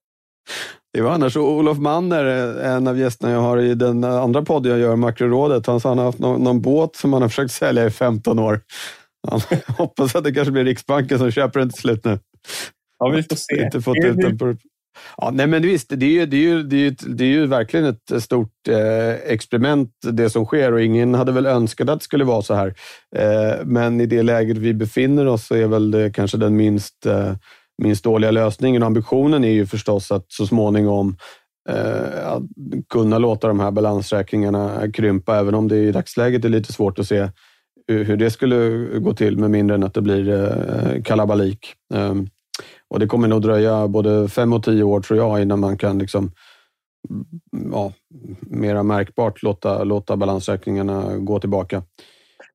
Det 0.94 1.02
var 1.02 1.12
annars 1.12 1.38
Olof 1.38 1.78
Manner, 1.78 2.26
en 2.62 2.88
av 2.88 3.00
gästerna 3.00 3.34
jag 3.34 3.42
har 3.42 3.58
i 3.58 3.76
den 3.76 4.04
andra 4.04 4.42
podden 4.42 4.72
jag 4.72 4.82
gör, 4.82 4.96
Makrorådet. 4.96 5.68
Han 5.68 5.80
sa 5.80 5.90
att 5.90 5.92
han 5.92 5.98
har 5.98 6.06
haft 6.06 6.20
någon, 6.20 6.44
någon 6.44 6.62
båt 6.62 6.96
som 6.96 7.14
han 7.14 7.22
har 7.22 7.30
försökt 7.30 7.52
sälja 7.52 7.86
i 7.86 7.92
15 7.92 8.40
år. 8.40 8.62
Han 9.28 9.42
hoppas 9.78 10.16
att 10.16 10.24
det 10.24 10.34
kanske 10.34 10.52
blir 10.52 10.66
Riksbanken 10.66 11.20
som 11.20 11.32
köper 11.32 11.60
den 11.60 11.70
till 11.70 11.82
slut 11.82 12.06
nu. 12.06 12.20
Ja, 13.04 13.10
vi 13.16 13.24
får 13.24 13.36
se. 13.36 13.64
Inte 13.64 13.82
fått 13.82 14.06
ut 14.06 14.18
den 14.18 14.38
på... 14.38 14.56
Ja, 15.18 15.32
nej, 15.34 15.48
men 15.48 15.62
visst, 15.62 15.90
det 15.90 16.06
är, 16.06 16.10
ju, 16.10 16.26
det, 16.26 16.38
är 16.38 16.42
ju, 16.42 16.64
det, 16.64 16.76
är 16.76 16.80
ju, 16.80 16.90
det 16.90 17.24
är 17.24 17.28
ju 17.28 17.46
verkligen 17.46 17.86
ett 17.86 18.24
stort 18.24 18.68
eh, 18.70 19.32
experiment 19.32 19.90
det 20.12 20.30
som 20.30 20.46
sker 20.46 20.74
och 20.74 20.82
ingen 20.82 21.14
hade 21.14 21.32
väl 21.32 21.46
önskat 21.46 21.90
att 21.90 22.00
det 22.00 22.04
skulle 22.04 22.24
vara 22.24 22.42
så 22.42 22.54
här. 22.54 22.74
Eh, 23.16 23.66
men 23.66 24.02
i 24.02 24.06
det 24.06 24.24
läget 24.24 24.58
vi 24.58 24.74
befinner 24.74 25.28
oss 25.28 25.48
så 25.48 25.56
är 25.56 25.68
väl 25.68 25.92
det 25.92 26.12
kanske 26.14 26.38
den 26.38 26.56
minst 26.56 27.06
eh, 27.06 27.34
minst 27.78 28.04
dåliga 28.04 28.32
lösningen. 28.32 28.84
Ambitionen 28.84 29.44
är 29.44 29.52
ju 29.52 29.66
förstås 29.66 30.12
att 30.12 30.26
så 30.28 30.48
småningom 30.48 31.18
eh, 31.70 32.40
kunna 32.90 33.18
låta 33.18 33.48
de 33.48 33.60
här 33.60 33.72
balansräkningarna 33.72 34.92
krympa, 34.92 35.40
även 35.40 35.56
om 35.56 35.68
det 35.68 35.78
i 35.78 35.92
dagsläget 35.92 36.46
är 36.46 36.50
lite 36.50 36.74
svårt 36.74 37.00
att 37.00 37.08
se 37.08 37.30
hur 37.88 38.18
det 38.18 38.32
skulle 38.32 38.88
gå 39.00 39.14
till 39.14 39.38
med 39.38 39.52
mindre 39.52 39.76
än 39.76 39.84
att 39.84 39.94
det 39.94 40.02
blir 40.02 40.30
eh, 40.30 41.02
kalabalik. 41.04 41.74
Ehm, 41.94 42.28
och 42.94 43.00
det 43.00 43.08
kommer 43.08 43.28
nog 43.28 43.42
dröja 43.42 43.88
både 43.88 44.30
fem 44.30 44.54
och 44.54 44.64
tio 44.64 44.84
år 44.84 45.02
tror 45.02 45.20
jag 45.20 45.42
innan 45.42 45.60
man 45.60 45.78
kan 45.78 45.98
liksom, 45.98 46.32
ja, 47.72 47.94
mera 48.42 48.84
märkbart 48.84 49.44
låta, 49.44 49.84
låta 49.84 50.18
balansräkningarna 50.18 51.18
gå 51.18 51.40
tillbaka. 51.40 51.84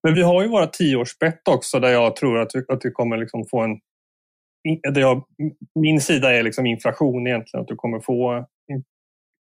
Men 0.02 0.14
vi 0.14 0.22
har 0.22 0.42
ju 0.42 0.48
våra 0.48 0.66
tioårsbett 0.66 1.48
också 1.48 1.80
där 1.80 1.88
jag 1.88 2.16
tror 2.16 2.38
att 2.38 2.50
vi, 2.54 2.62
att 2.68 2.84
vi 2.84 2.90
kommer 2.90 3.16
liksom 3.16 3.44
få 3.50 3.60
en 3.60 3.80
Där 4.92 5.00
jag, 5.00 5.24
min 5.74 6.00
sida 6.00 6.34
är 6.34 6.42
liksom 6.42 6.66
inflation 6.66 7.26
egentligen, 7.26 7.62
att 7.62 7.68
du 7.68 7.76
kommer 7.76 8.00
få 8.00 8.46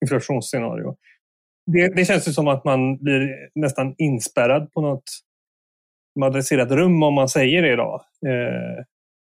inflationsscenario. 0.06 0.96
Det, 1.72 1.96
det 1.96 2.06
känns 2.06 2.28
ju 2.28 2.32
som 2.32 2.48
att 2.48 2.66
man 2.66 2.98
blir 2.98 3.50
nästan 3.56 3.96
inspärrad 3.98 4.74
på 4.74 4.82
något 4.82 5.04
adresserat 6.22 6.72
rum 6.72 7.04
om 7.04 7.14
man 7.14 7.30
säger 7.30 7.62
det 7.62 7.74
idag. 7.74 8.02
Eh, 8.28 8.84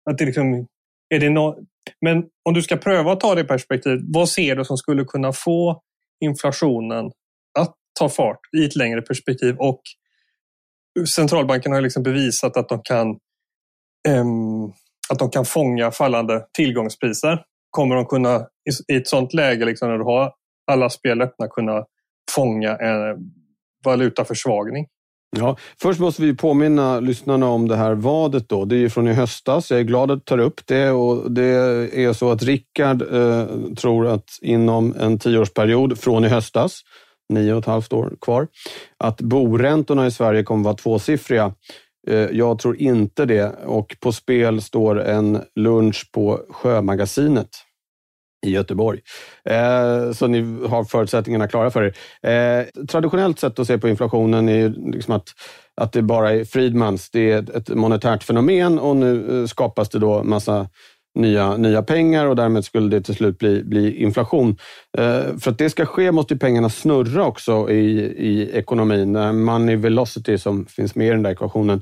att 0.10 0.18
det 0.18 0.26
liksom, 0.26 0.68
är 1.16 1.20
det 1.20 1.30
no 1.30 1.56
Men 2.02 2.24
om 2.50 2.54
du 2.54 2.62
ska 2.62 2.78
pröva 2.78 3.12
att 3.12 3.20
ta 3.20 3.36
det 3.36 3.44
perspektivet, 3.44 4.00
vad 4.04 4.30
ser 4.30 4.56
du 4.56 4.66
som 4.66 4.78
skulle 4.78 5.04
kunna 5.04 5.34
få 5.34 5.82
inflationen 6.24 7.12
att 7.60 7.76
ta 8.00 8.10
fart 8.10 8.40
i 8.58 8.66
ett 8.66 8.76
längre 8.76 9.02
perspektiv? 9.02 9.56
Och 9.58 9.82
centralbanken 11.10 11.72
har 11.72 11.82
liksom 11.82 12.04
bevisat 12.04 12.58
att 12.58 12.70
de 12.70 12.82
kan 12.82 13.18
um, 14.10 14.74
att 15.10 15.20
de 15.20 15.30
kan 15.30 15.46
fånga 15.46 15.92
fallande 15.92 16.46
tillgångspriser. 16.54 17.44
Kommer 17.70 17.96
de 17.96 18.06
kunna 18.06 18.48
i 18.88 18.96
ett 18.96 19.08
sådant 19.08 19.34
läge 19.34 19.66
liksom, 19.66 19.90
när 19.90 19.98
du 19.98 20.04
har 20.04 20.34
alla 20.72 20.90
spel 20.90 21.22
öppna 21.22 21.48
kunna 21.48 21.86
fånga 22.36 22.78
en 22.78 23.32
valutaförsvagning? 23.86 24.88
Ja, 25.38 25.58
först 25.82 26.00
måste 26.00 26.22
vi 26.22 26.36
påminna 26.36 27.00
lyssnarna 27.00 27.48
om 27.50 27.68
det 27.68 27.76
här 27.76 27.94
vadet. 27.94 28.50
Då. 28.50 28.66
Det 28.66 28.76
är 28.78 28.90
från 28.90 29.08
i 29.08 29.14
höstas. 29.14 29.72
Jag 29.72 29.80
är 29.80 29.84
glad 29.84 30.12
att 30.12 30.20
du 30.20 30.24
tar 30.24 30.38
upp 30.38 30.62
det. 30.66 30.92
Och 30.92 31.32
det 31.32 31.46
är 31.94 32.14
så 32.14 32.32
att 32.32 32.44
Rickard 32.44 33.02
eh, 33.02 33.46
tror 33.78 34.08
att 34.08 34.30
inom 34.42 34.96
en 35.00 35.20
tioårsperiod 35.20 36.00
från 36.00 36.26
i 36.26 36.28
höstas, 36.28 36.82
nio 37.34 37.54
och 37.54 37.60
ett 37.60 37.66
halvt 37.66 37.94
år 37.94 38.14
kvar, 38.22 38.48
att 38.98 39.22
boräntorna 39.22 40.08
i 40.08 40.12
Sverige 40.12 40.44
kommer 40.44 40.64
vara 40.64 40.76
tvåsiffriga. 40.76 41.54
Eh, 42.08 42.16
jag 42.16 42.60
tror 42.60 42.82
inte 42.82 43.26
det 43.26 43.56
och 43.66 43.96
på 44.00 44.12
spel 44.12 44.62
står 44.62 45.02
en 45.02 45.42
lunch 45.56 46.10
på 46.12 46.40
Sjömagasinet 46.50 47.50
i 48.46 48.52
Göteborg. 48.52 49.00
Eh, 49.50 50.12
så 50.12 50.28
ni 50.28 50.68
har 50.68 50.84
förutsättningarna 50.84 51.48
klara 51.48 51.72
för 51.72 51.84
er. 51.84 51.94
Eh, 52.32 52.86
traditionellt 52.86 53.40
sätt 53.40 53.60
att 53.60 53.68
se 53.68 53.78
på 53.78 53.90
inflationen 53.90 54.50
är 54.50 54.92
liksom 54.94 55.16
att, 55.16 55.28
att 55.82 55.94
det 55.94 56.02
bara 56.02 56.32
är 56.32 56.46
Friedmans. 56.46 57.10
Det 57.10 57.32
är 57.32 57.58
ett 57.58 57.70
monetärt 57.70 58.24
fenomen 58.24 58.80
och 58.80 58.96
nu 58.96 59.42
eh, 59.42 59.48
skapas 59.48 59.90
det 59.90 60.00
då 60.00 60.24
massa 60.24 60.68
nya, 61.16 61.58
nya 61.58 61.84
pengar 61.84 62.26
och 62.26 62.36
därmed 62.36 62.66
skulle 62.66 62.90
det 62.90 63.02
till 63.02 63.16
slut 63.16 63.38
bli, 63.38 63.64
bli 63.64 63.96
inflation. 63.96 64.58
Eh, 64.98 65.38
för 65.38 65.52
att 65.52 65.58
det 65.58 65.70
ska 65.70 65.86
ske 65.86 66.12
måste 66.12 66.38
pengarna 66.38 66.70
snurra 66.70 67.26
också 67.26 67.70
i, 67.70 68.00
i 68.18 68.52
ekonomin. 68.54 69.16
Eh, 69.16 69.34
money 69.34 69.76
velocity 69.76 70.38
som 70.38 70.66
finns 70.66 70.96
med 70.96 71.08
i 71.08 71.10
den 71.10 71.24
där 71.24 71.32
ekvationen. 71.32 71.82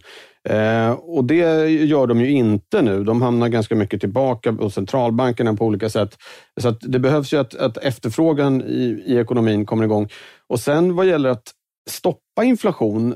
Eh, 0.50 0.92
och 0.92 1.24
det 1.24 1.70
gör 1.70 2.08
de 2.08 2.22
ju 2.22 2.32
inte 2.32 2.82
nu. 2.82 3.04
De 3.04 3.22
hamnar 3.22 3.48
ganska 3.48 3.76
mycket 3.76 4.00
tillbaka 4.00 4.52
hos 4.52 4.74
centralbankerna 4.74 5.54
på 5.54 5.66
olika 5.66 5.90
sätt. 5.90 6.18
Så 6.62 6.68
att 6.68 6.78
det 6.82 7.00
behövs 7.00 7.34
ju 7.34 7.38
att, 7.38 7.56
att 7.56 7.78
efterfrågan 7.78 8.62
i, 8.62 9.04
i 9.06 9.18
ekonomin 9.18 9.66
kommer 9.66 9.84
igång. 9.84 10.10
Och 10.48 10.60
sen 10.60 10.96
vad 10.96 11.08
gäller 11.08 11.30
att 11.30 11.52
stoppa 11.90 12.44
inflation 12.44 13.16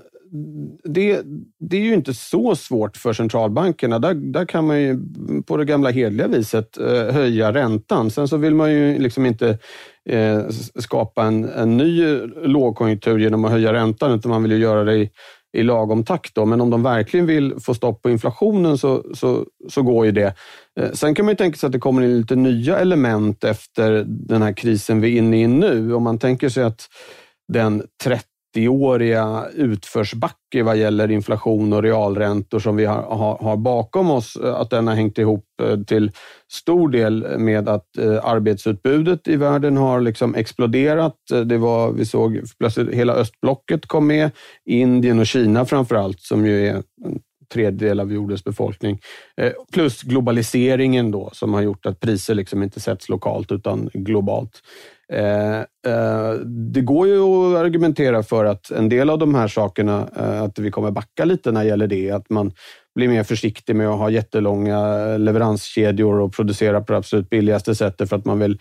det, 0.83 1.21
det 1.59 1.77
är 1.77 1.81
ju 1.81 1.93
inte 1.93 2.13
så 2.13 2.55
svårt 2.55 2.97
för 2.97 3.13
centralbankerna. 3.13 3.99
Där, 3.99 4.13
där 4.13 4.45
kan 4.45 4.67
man 4.67 4.81
ju 4.81 4.99
på 5.45 5.57
det 5.57 5.65
gamla 5.65 5.89
hedliga 5.89 6.27
viset 6.27 6.77
eh, 6.77 7.13
höja 7.13 7.53
räntan. 7.53 8.11
Sen 8.11 8.27
så 8.27 8.37
vill 8.37 8.55
man 8.55 8.71
ju 8.71 8.99
liksom 8.99 9.25
inte 9.25 9.57
eh, 10.09 10.41
skapa 10.79 11.23
en, 11.23 11.49
en 11.49 11.77
ny 11.77 12.17
lågkonjunktur 12.43 13.19
genom 13.19 13.45
att 13.45 13.51
höja 13.51 13.73
räntan, 13.73 14.11
utan 14.11 14.31
man 14.31 14.43
vill 14.43 14.51
ju 14.51 14.57
göra 14.57 14.83
det 14.83 14.95
i, 14.95 15.09
i 15.53 15.63
lagom 15.63 16.03
takt. 16.03 16.36
Då. 16.36 16.45
Men 16.45 16.62
om 16.62 16.69
de 16.69 16.83
verkligen 16.83 17.25
vill 17.25 17.60
få 17.60 17.74
stopp 17.74 18.01
på 18.01 18.10
inflationen 18.10 18.77
så, 18.77 19.03
så, 19.13 19.45
så 19.69 19.81
går 19.81 20.05
ju 20.05 20.12
det. 20.12 20.36
Eh, 20.79 20.91
sen 20.91 21.15
kan 21.15 21.25
man 21.25 21.31
ju 21.31 21.38
tänka 21.38 21.57
sig 21.57 21.67
att 21.67 21.74
det 21.74 21.79
kommer 21.79 22.01
in 22.01 22.17
lite 22.17 22.36
nya 22.36 22.79
element 22.79 23.43
efter 23.43 24.03
den 24.07 24.41
här 24.41 24.53
krisen 24.53 25.01
vi 25.01 25.13
är 25.13 25.17
inne 25.17 25.41
i 25.41 25.48
nu. 25.48 25.93
Om 25.93 26.03
man 26.03 26.19
tänker 26.19 26.50
sig 26.50 26.63
att 26.63 26.89
den 27.53 27.83
30 28.03 28.25
30-åriga 28.53 29.45
utförsbacke 29.55 30.63
vad 30.63 30.77
gäller 30.77 31.12
inflation 31.12 31.74
och 31.74 31.83
realräntor 31.83 32.60
som 32.60 32.75
vi 32.75 32.86
har, 32.86 33.01
har, 33.01 33.38
har, 33.38 33.57
bakom 33.57 34.12
oss, 34.12 34.36
eh, 34.36 34.55
att 34.55 34.69
den 34.69 34.88
har 34.88 34.95
hängt 34.95 35.17
ihop 35.17 35.45
eh, 35.63 35.79
till 35.79 36.12
stor 36.51 36.89
del 36.89 37.38
med 37.38 37.69
att 37.69 37.98
eh, 37.98 38.25
arbetsutbudet 38.25 39.27
i 39.27 39.36
världen 39.36 39.77
har 39.77 40.01
liksom 40.01 40.36
exploderat. 40.36 41.15
Det 41.45 41.57
var, 41.57 41.91
vi 41.91 42.05
såg 42.05 42.41
plötsligt 42.60 42.93
hela 42.93 43.13
östblocket 43.13 43.86
kom 43.86 44.07
med, 44.07 44.31
Indien 44.65 45.19
och 45.19 45.27
Kina 45.27 45.65
framför 45.65 45.95
allt, 45.95 46.22
som 46.22 46.45
ju 46.45 46.67
är 46.67 46.83
tredjedel 47.53 48.00
av 48.00 48.13
jordens 48.13 48.43
befolkning. 48.43 49.00
Plus 49.74 50.01
globaliseringen 50.01 51.12
då, 51.12 51.29
som 51.33 51.53
har 51.53 51.62
gjort 51.62 51.86
att 51.86 52.00
priser 52.00 52.36
liksom 52.36 52.63
inte 52.63 52.79
sätts 52.79 53.10
lokalt 53.10 53.51
utan 53.51 53.89
globalt. 53.93 54.62
Eh, 55.13 55.60
eh, 55.93 56.34
det 56.46 56.82
går 56.82 57.08
ju 57.08 57.22
att 57.22 57.58
argumentera 57.58 58.24
för 58.24 58.46
att 58.46 58.72
en 58.72 58.89
del 58.89 59.10
av 59.10 59.17
de 59.17 59.36
här 59.36 59.48
sakerna, 59.48 60.10
eh, 60.17 60.41
att 60.41 60.60
vi 60.60 60.72
kommer 60.72 60.91
backa 60.91 61.25
lite 61.25 61.51
när 61.51 61.62
det 61.62 61.67
gäller 61.67 61.88
det. 61.88 62.12
Att 62.12 62.29
man 62.29 62.51
blir 62.96 63.08
mer 63.08 63.24
försiktig 63.24 63.75
med 63.75 63.88
att 63.88 63.98
ha 63.98 64.10
jättelånga 64.10 65.17
leveranskedjor 65.17 66.20
och 66.20 66.34
producera 66.34 66.82
på 66.82 66.93
det 66.93 66.98
absolut 66.98 67.29
billigaste 67.29 67.75
sättet 67.75 68.10
för 68.10 68.15
att 68.15 68.25
man 68.25 68.39
vill 68.39 68.60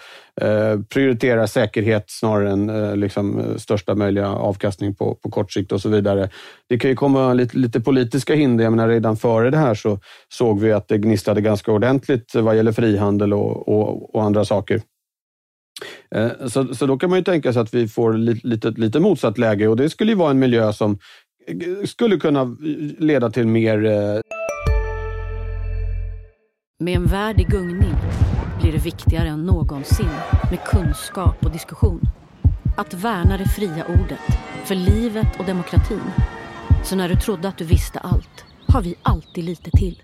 prioritera 0.88 1.46
säkerhet 1.46 2.04
snarare 2.06 2.50
än 2.50 3.00
liksom, 3.00 3.42
största 3.56 3.94
möjliga 3.94 4.28
avkastning 4.28 4.94
på, 4.94 5.14
på 5.14 5.30
kort 5.30 5.52
sikt 5.52 5.72
och 5.72 5.80
så 5.80 5.88
vidare. 5.88 6.30
Det 6.68 6.78
kan 6.78 6.90
ju 6.90 6.96
komma 6.96 7.32
lite, 7.32 7.58
lite 7.58 7.80
politiska 7.80 8.34
hinder. 8.34 8.64
Jag 8.64 8.70
menar, 8.70 8.88
redan 8.88 9.16
före 9.16 9.50
det 9.50 9.58
här 9.58 9.74
så 9.74 9.98
såg 10.28 10.60
vi 10.60 10.72
att 10.72 10.88
det 10.88 10.98
gnistrade 10.98 11.40
ganska 11.40 11.72
ordentligt 11.72 12.34
vad 12.34 12.56
gäller 12.56 12.72
frihandel 12.72 13.32
och, 13.32 13.68
och, 13.68 14.14
och 14.14 14.22
andra 14.22 14.44
saker. 14.44 14.80
Eh, 16.14 16.46
så, 16.46 16.74
så 16.74 16.86
då 16.86 16.98
kan 16.98 17.10
man 17.10 17.18
ju 17.18 17.24
tänka 17.24 17.52
sig 17.52 17.62
att 17.62 17.74
vi 17.74 17.88
får 17.88 18.12
lite, 18.12 18.46
lite, 18.46 18.70
lite 18.70 19.00
motsatt 19.00 19.38
läge 19.38 19.68
och 19.68 19.76
det 19.76 19.90
skulle 19.90 20.12
ju 20.12 20.16
vara 20.16 20.30
en 20.30 20.38
miljö 20.38 20.72
som 20.72 20.98
eh, 21.46 21.86
skulle 21.86 22.16
kunna 22.16 22.40
eh, 22.40 22.48
leda 22.98 23.30
till 23.30 23.46
mer... 23.46 23.78
Med 26.80 26.96
en 26.96 27.06
värld 27.06 27.40
i 27.40 27.44
gungning 27.44 27.94
blir 28.60 28.72
det 28.72 28.84
viktigare 28.84 29.28
än 29.28 29.42
någonsin 29.42 30.10
med 30.50 30.64
kunskap 30.64 31.44
och 31.44 31.50
diskussion. 31.50 32.00
Att 32.76 32.94
värna 32.94 33.38
det 33.38 33.48
fria 33.48 33.84
ordet, 33.88 34.38
för 34.64 34.74
livet 34.74 35.28
och 35.38 35.44
demokratin. 35.44 36.02
Så 36.84 36.96
när 36.96 37.08
du 37.08 37.16
trodde 37.16 37.48
att 37.48 37.58
du 37.58 37.64
visste 37.64 37.98
allt, 37.98 38.44
har 38.68 38.82
vi 38.82 38.94
alltid 39.02 39.44
lite 39.44 39.70
till. 39.70 40.02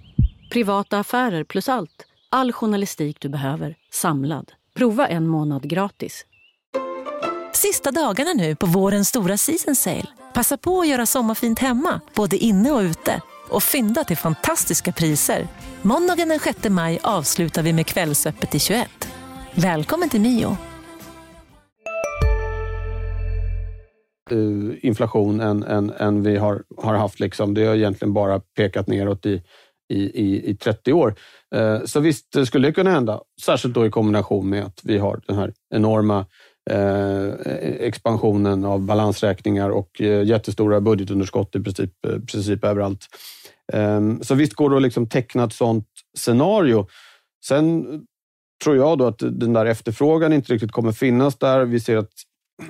Privata 0.50 0.99
affärer 0.99 1.44
plus 1.44 1.68
allt. 1.68 2.06
All 2.30 2.52
journalistik 2.52 3.16
du 3.20 3.28
behöver, 3.28 3.75
samlad. 3.90 4.52
Prova 4.78 5.06
en 5.08 5.26
månad 5.26 5.62
gratis. 5.70 6.26
Sista 7.54 7.90
dagarna 7.90 8.32
nu 8.32 8.56
på 8.56 8.66
vårens 8.66 9.08
stora 9.08 9.37
season 9.37 9.75
sale. 9.75 10.06
Passa 10.35 10.56
på 10.56 10.80
att 10.80 10.88
göra 10.88 11.06
sommarfint 11.06 11.58
hemma, 11.58 12.00
både 12.14 12.37
inne 12.37 12.70
och 12.70 12.80
ute. 12.80 13.23
Och 13.50 13.62
fynda 13.62 14.04
till 14.04 14.16
fantastiska 14.16 14.92
priser. 14.92 15.47
Måndagen 15.82 16.28
den 16.28 16.38
6 16.38 16.68
maj 16.68 16.99
avslutar 17.02 17.62
vi 17.62 17.73
med 17.73 17.87
Kvällsöppet 17.87 18.54
i 18.54 18.58
21. 18.58 18.88
Välkommen 19.54 20.08
till 20.08 20.20
Mio. 20.20 20.56
Uh, 24.32 24.75
inflation 24.82 25.40
än, 25.40 25.62
än, 25.62 25.90
än 25.90 26.23
vi 26.23 26.37
har, 26.37 26.62
har 26.76 26.94
haft. 26.94 27.20
Liksom. 27.20 27.54
Det 27.54 27.64
har 27.64 27.75
egentligen 27.75 28.12
bara 28.12 28.40
pekat 28.40 28.87
neråt 28.87 29.26
i, 29.26 29.42
i, 29.88 30.02
i, 30.02 30.50
i 30.50 30.57
30 30.57 30.92
år. 30.92 31.14
Eh, 31.54 31.85
så 31.85 32.00
visst 32.00 32.33
det 32.33 32.47
skulle 32.47 32.68
det 32.68 32.73
kunna 32.73 32.90
hända, 32.90 33.21
särskilt 33.42 33.75
då 33.75 33.87
i 33.87 33.90
kombination 33.90 34.49
med 34.49 34.64
att 34.64 34.80
vi 34.85 34.99
har 34.99 35.21
den 35.26 35.37
här 35.37 35.52
enorma 35.75 36.26
eh, 36.71 37.28
expansionen 37.80 38.64
av 38.64 38.80
balansräkningar 38.80 39.71
och 39.71 40.00
eh, 40.00 40.23
jättestora 40.23 40.80
budgetunderskott 40.80 41.57
i 41.57 41.61
princip, 41.61 41.92
princip 42.02 42.64
överallt. 42.64 43.07
Ehm, 43.73 44.23
så 44.23 44.35
visst 44.35 44.54
går 44.54 44.71
det 44.71 44.76
att 44.76 44.83
liksom 44.83 45.09
teckna 45.09 45.45
ett 45.45 45.52
sånt 45.52 45.87
scenario. 46.18 46.87
Sen 47.45 47.87
tror 48.64 48.76
jag 48.76 48.99
då 48.99 49.07
att 49.07 49.18
den 49.18 49.52
där 49.52 49.66
efterfrågan 49.66 50.33
inte 50.33 50.52
riktigt 50.52 50.73
kommer 50.73 50.92
finnas 50.92 51.38
där. 51.38 51.64
Vi 51.64 51.80
ser 51.80 51.96
att 51.96 52.12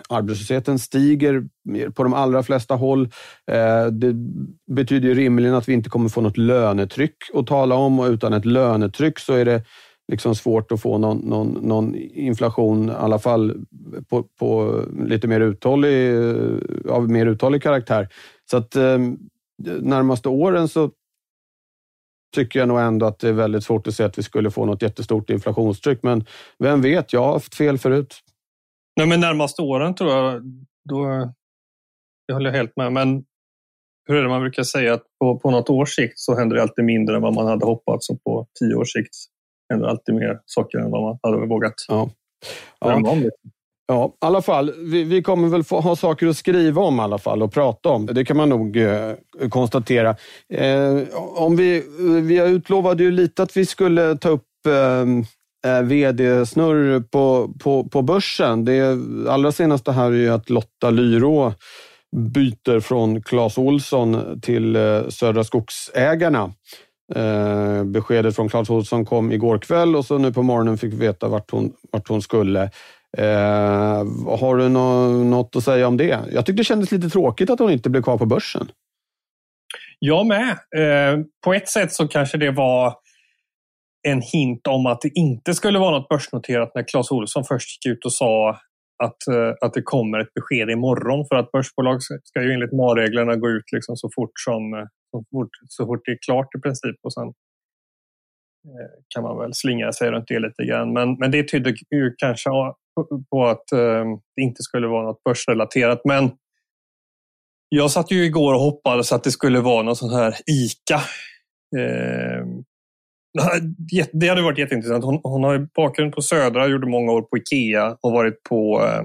arbetslösheten 0.08 0.78
stiger 0.78 1.48
på 1.94 2.02
de 2.02 2.14
allra 2.14 2.42
flesta 2.42 2.74
håll. 2.74 3.08
Eh, 3.50 3.86
det 3.86 4.16
betyder 4.70 5.08
ju 5.08 5.14
rimligen 5.14 5.54
att 5.54 5.68
vi 5.68 5.72
inte 5.72 5.90
kommer 5.90 6.08
få 6.08 6.20
något 6.20 6.36
lönetryck 6.36 7.16
att 7.34 7.46
tala 7.46 7.74
om 7.74 8.00
och 8.00 8.06
utan 8.06 8.32
ett 8.32 8.44
lönetryck 8.44 9.18
så 9.18 9.32
är 9.32 9.44
det 9.44 9.62
liksom 10.12 10.34
svårt 10.34 10.72
att 10.72 10.82
få 10.82 10.98
någon, 10.98 11.18
någon, 11.18 11.48
någon 11.48 11.94
inflation, 11.94 12.88
i 12.88 12.92
alla 12.92 13.18
fall 13.18 13.64
på, 14.08 14.22
på, 14.22 14.82
lite 15.06 15.28
mer 15.28 15.40
uthållig, 15.40 16.14
av 16.88 17.10
mer 17.10 17.26
uthållig 17.26 17.62
karaktär. 17.62 18.08
Så 18.50 18.56
att 18.56 18.76
ehm, 18.76 19.18
närmaste 19.80 20.28
åren 20.28 20.68
så 20.68 20.90
tycker 22.34 22.58
jag 22.58 22.68
nog 22.68 22.80
ändå 22.80 23.06
att 23.06 23.18
det 23.18 23.28
är 23.28 23.32
väldigt 23.32 23.64
svårt 23.64 23.86
att 23.86 23.94
se 23.94 24.04
att 24.04 24.18
vi 24.18 24.22
skulle 24.22 24.50
få 24.50 24.64
något 24.64 24.82
jättestort 24.82 25.30
inflationstryck. 25.30 26.02
Men 26.02 26.24
vem 26.58 26.82
vet, 26.82 27.12
jag 27.12 27.24
har 27.24 27.32
haft 27.32 27.54
fel 27.54 27.78
förut. 27.78 28.14
Nej, 28.98 29.06
men 29.06 29.20
närmaste 29.20 29.62
åren 29.62 29.94
tror 29.94 30.12
jag, 30.12 30.42
då, 30.88 31.04
det 32.28 32.32
håller 32.32 32.50
jag 32.50 32.56
helt 32.56 32.76
med. 32.76 32.92
Men 32.92 33.24
hur 34.08 34.16
är 34.16 34.22
det 34.22 34.28
man 34.28 34.40
brukar 34.40 34.62
säga 34.62 34.94
att 34.94 35.02
på, 35.20 35.38
på 35.38 35.50
något 35.50 35.70
års 35.70 35.94
sikt 35.94 36.18
så 36.18 36.36
händer 36.36 36.56
det 36.56 36.62
alltid 36.62 36.84
mindre 36.84 37.16
än 37.16 37.22
vad 37.22 37.34
man 37.34 37.46
hade 37.46 37.66
hoppats 37.66 38.10
och 38.10 38.24
på 38.24 38.46
tio 38.60 38.74
års 38.74 38.92
sikt 38.92 39.14
händer 39.70 39.88
alltid 39.88 40.14
mer 40.14 40.40
saker 40.44 40.78
än 40.78 40.90
vad 40.90 41.02
man 41.02 41.18
hade 41.22 41.46
vågat. 41.46 41.74
Ja. 41.88 42.10
Ja. 42.80 43.02
Ja, 43.86 44.06
i 44.06 44.26
alla 44.26 44.42
fall. 44.42 44.72
Vi, 44.78 45.04
vi, 45.04 45.22
kommer 45.22 45.48
väl 45.48 45.64
få 45.64 45.80
ha 45.80 45.96
saker 45.96 46.26
att 46.26 46.36
skriva 46.36 46.82
om 46.82 46.98
i 46.98 47.02
alla 47.02 47.18
fall 47.18 47.42
och 47.42 47.52
prata 47.52 47.88
om. 47.88 48.06
Det 48.06 48.24
kan 48.24 48.36
man 48.36 48.48
nog 48.48 48.76
eh, 48.76 49.12
konstatera. 49.50 50.16
Eh, 50.52 51.02
om 51.16 51.56
vi, 51.56 51.84
vi 52.22 52.38
utlovade 52.38 53.02
ju 53.02 53.10
lite 53.10 53.42
att 53.42 53.56
vi 53.56 53.66
skulle 53.66 54.16
ta 54.16 54.28
upp 54.28 54.66
ehm, 54.68 55.24
eh, 55.76 55.82
vd-snurr 55.82 57.00
på, 57.00 57.54
på, 57.62 57.88
på 57.88 58.02
börsen. 58.02 58.64
Det 58.64 58.98
allra 59.28 59.52
senaste 59.52 59.92
här 59.92 60.06
är 60.06 60.16
ju 60.16 60.28
att 60.28 60.50
Lotta 60.50 60.90
Lyrå 60.90 61.52
byter 62.16 62.80
från 62.80 63.22
Clas 63.22 63.58
Olsson 63.58 64.40
till 64.40 64.76
eh, 64.76 65.08
Södra 65.08 65.44
Skogsägarna. 65.44 66.52
Eh, 67.14 67.84
beskedet 67.84 68.36
från 68.36 68.48
Clas 68.48 68.70
Olsson 68.70 69.04
kom 69.04 69.32
igår 69.32 69.58
kväll 69.58 69.96
och 69.96 70.04
så 70.04 70.18
nu 70.18 70.32
på 70.32 70.42
morgonen 70.42 70.78
fick 70.78 70.92
vi 70.92 70.96
veta 70.96 71.28
vart 71.28 71.50
hon, 71.50 71.72
vart 71.92 72.08
hon 72.08 72.22
skulle. 72.22 72.62
Eh, 73.16 74.04
har 74.40 74.56
du 74.56 74.68
no 74.68 75.24
något 75.24 75.56
att 75.56 75.64
säga 75.64 75.88
om 75.88 75.96
det? 75.96 76.18
Jag 76.32 76.46
tyckte 76.46 76.60
det 76.60 76.64
kändes 76.64 76.92
lite 76.92 77.10
tråkigt 77.10 77.50
att 77.50 77.58
hon 77.58 77.70
inte 77.70 77.90
blev 77.90 78.02
kvar 78.02 78.18
på 78.18 78.26
börsen. 78.26 78.70
Jag 79.98 80.26
med. 80.26 80.50
Eh, 80.50 81.20
på 81.44 81.54
ett 81.54 81.68
sätt 81.68 81.92
så 81.92 82.08
kanske 82.08 82.38
det 82.38 82.50
var 82.50 82.94
en 84.02 84.20
hint 84.20 84.66
om 84.66 84.86
att 84.86 85.00
det 85.00 85.10
inte 85.14 85.54
skulle 85.54 85.78
vara 85.78 85.98
något 85.98 86.08
börsnoterat 86.08 86.72
när 86.74 86.88
Claes 86.88 87.10
Olsson 87.10 87.44
först 87.44 87.86
gick 87.86 87.92
ut 87.92 88.04
och 88.04 88.12
sa 88.12 88.50
att, 89.04 89.28
eh, 89.34 89.54
att 89.60 89.74
det 89.74 89.82
kommer 89.82 90.18
ett 90.18 90.34
besked 90.34 90.70
imorgon 90.70 91.26
för 91.28 91.36
att 91.36 91.52
börsbolag 91.52 92.02
ska 92.02 92.42
ju 92.42 92.52
enligt 92.52 92.72
MA-reglerna 92.72 93.36
gå 93.36 93.48
ut 93.48 93.72
liksom 93.72 93.96
så 93.96 94.10
fort 94.14 94.32
som 94.34 94.74
eh, 94.74 94.86
så 95.10 95.24
fort, 95.30 95.50
så 95.68 95.86
fort 95.86 96.00
det 96.04 96.12
är 96.12 96.18
klart 96.26 96.54
i 96.58 96.60
princip. 96.60 96.96
Och 97.02 97.14
sen 97.14 97.28
eh, 98.68 98.90
kan 99.14 99.22
man 99.22 99.38
väl 99.38 99.54
slingra 99.54 99.92
sig 99.92 100.10
runt 100.10 100.28
det 100.28 100.38
lite 100.38 100.64
grann. 100.64 100.92
Men, 100.92 101.14
men 101.14 101.30
det 101.30 101.48
tyder 101.48 101.74
ju 101.90 102.14
kanske 102.18 102.50
på 103.30 103.46
att 103.46 103.64
det 104.36 104.42
inte 104.42 104.62
skulle 104.62 104.86
vara 104.86 105.02
något 105.02 105.24
börsrelaterat. 105.24 106.00
Men 106.04 106.30
jag 107.68 107.90
satt 107.90 108.10
ju 108.10 108.24
igår 108.24 108.54
och 108.54 108.60
hoppades 108.60 109.12
att 109.12 109.24
det 109.24 109.30
skulle 109.30 109.60
vara 109.60 109.82
någon 109.82 109.96
sån 109.96 110.14
här 110.14 110.34
ICA. 110.46 111.00
Eh, 111.76 112.44
det 114.12 114.28
hade 114.28 114.42
varit 114.42 114.58
jätteintressant. 114.58 115.04
Hon, 115.04 115.20
hon 115.22 115.44
har 115.44 115.68
bakgrund 115.74 116.12
på 116.12 116.22
Södra, 116.22 116.66
gjorde 116.66 116.86
många 116.86 117.12
år 117.12 117.22
på 117.22 117.36
Ikea 117.36 117.96
och 118.00 118.12
varit 118.12 118.42
på 118.42 118.82
eh, 118.84 119.02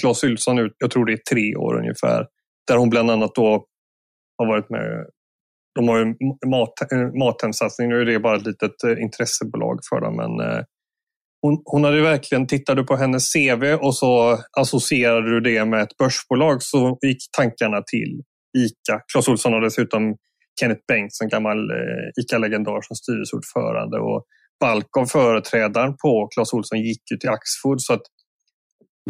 Clas 0.00 0.24
Ohlson 0.24 0.70
jag 0.78 0.90
tror 0.90 1.06
det 1.06 1.12
är 1.12 1.34
tre 1.34 1.56
år 1.56 1.78
ungefär. 1.78 2.26
Där 2.68 2.76
hon 2.76 2.90
bland 2.90 3.10
annat 3.10 3.34
då 3.34 3.64
har 4.38 4.46
varit 4.46 4.70
med 4.70 5.06
de 5.78 5.88
har 5.88 5.98
ju 5.98 6.14
mat, 6.46 6.92
eh, 6.92 7.18
Mathemsatsning, 7.18 7.88
nu 7.88 8.00
är 8.00 8.04
det 8.04 8.18
bara 8.18 8.36
ett 8.36 8.46
litet 8.46 8.84
eh, 8.84 9.02
intressebolag 9.02 9.80
för 9.88 10.00
dem. 10.00 10.16
Men 10.16 10.40
eh, 10.40 10.62
hon, 11.42 11.62
hon 11.64 11.84
hade 11.84 12.00
verkligen, 12.00 12.46
tittade 12.46 12.82
på 12.82 12.96
hennes 12.96 13.32
CV 13.32 13.64
och 13.80 13.96
så 13.96 14.38
associerade 14.60 15.30
du 15.30 15.40
det 15.40 15.64
med 15.64 15.82
ett 15.82 15.96
börsbolag 15.96 16.62
så 16.62 16.98
gick 17.02 17.18
tankarna 17.36 17.82
till 17.82 18.22
ICA. 18.58 19.00
Clas 19.12 19.28
Ohlson 19.28 19.52
har 19.52 19.60
dessutom 19.60 20.16
Kenneth 20.60 20.82
Bengtsson, 20.88 21.28
gammal 21.28 21.70
eh, 21.70 22.22
ICA-legendar 22.22 22.80
som 22.80 22.96
styrelseordförande 22.96 23.98
och 23.98 24.24
balk 24.60 24.96
av 24.96 25.06
företrädaren 25.06 25.96
på 25.96 26.28
Clas 26.34 26.52
Ohlson 26.52 26.80
gick 26.80 27.10
ju 27.10 27.16
till 27.16 27.28
Axfood. 27.28 27.80
Så 27.82 27.92
att 27.92 28.02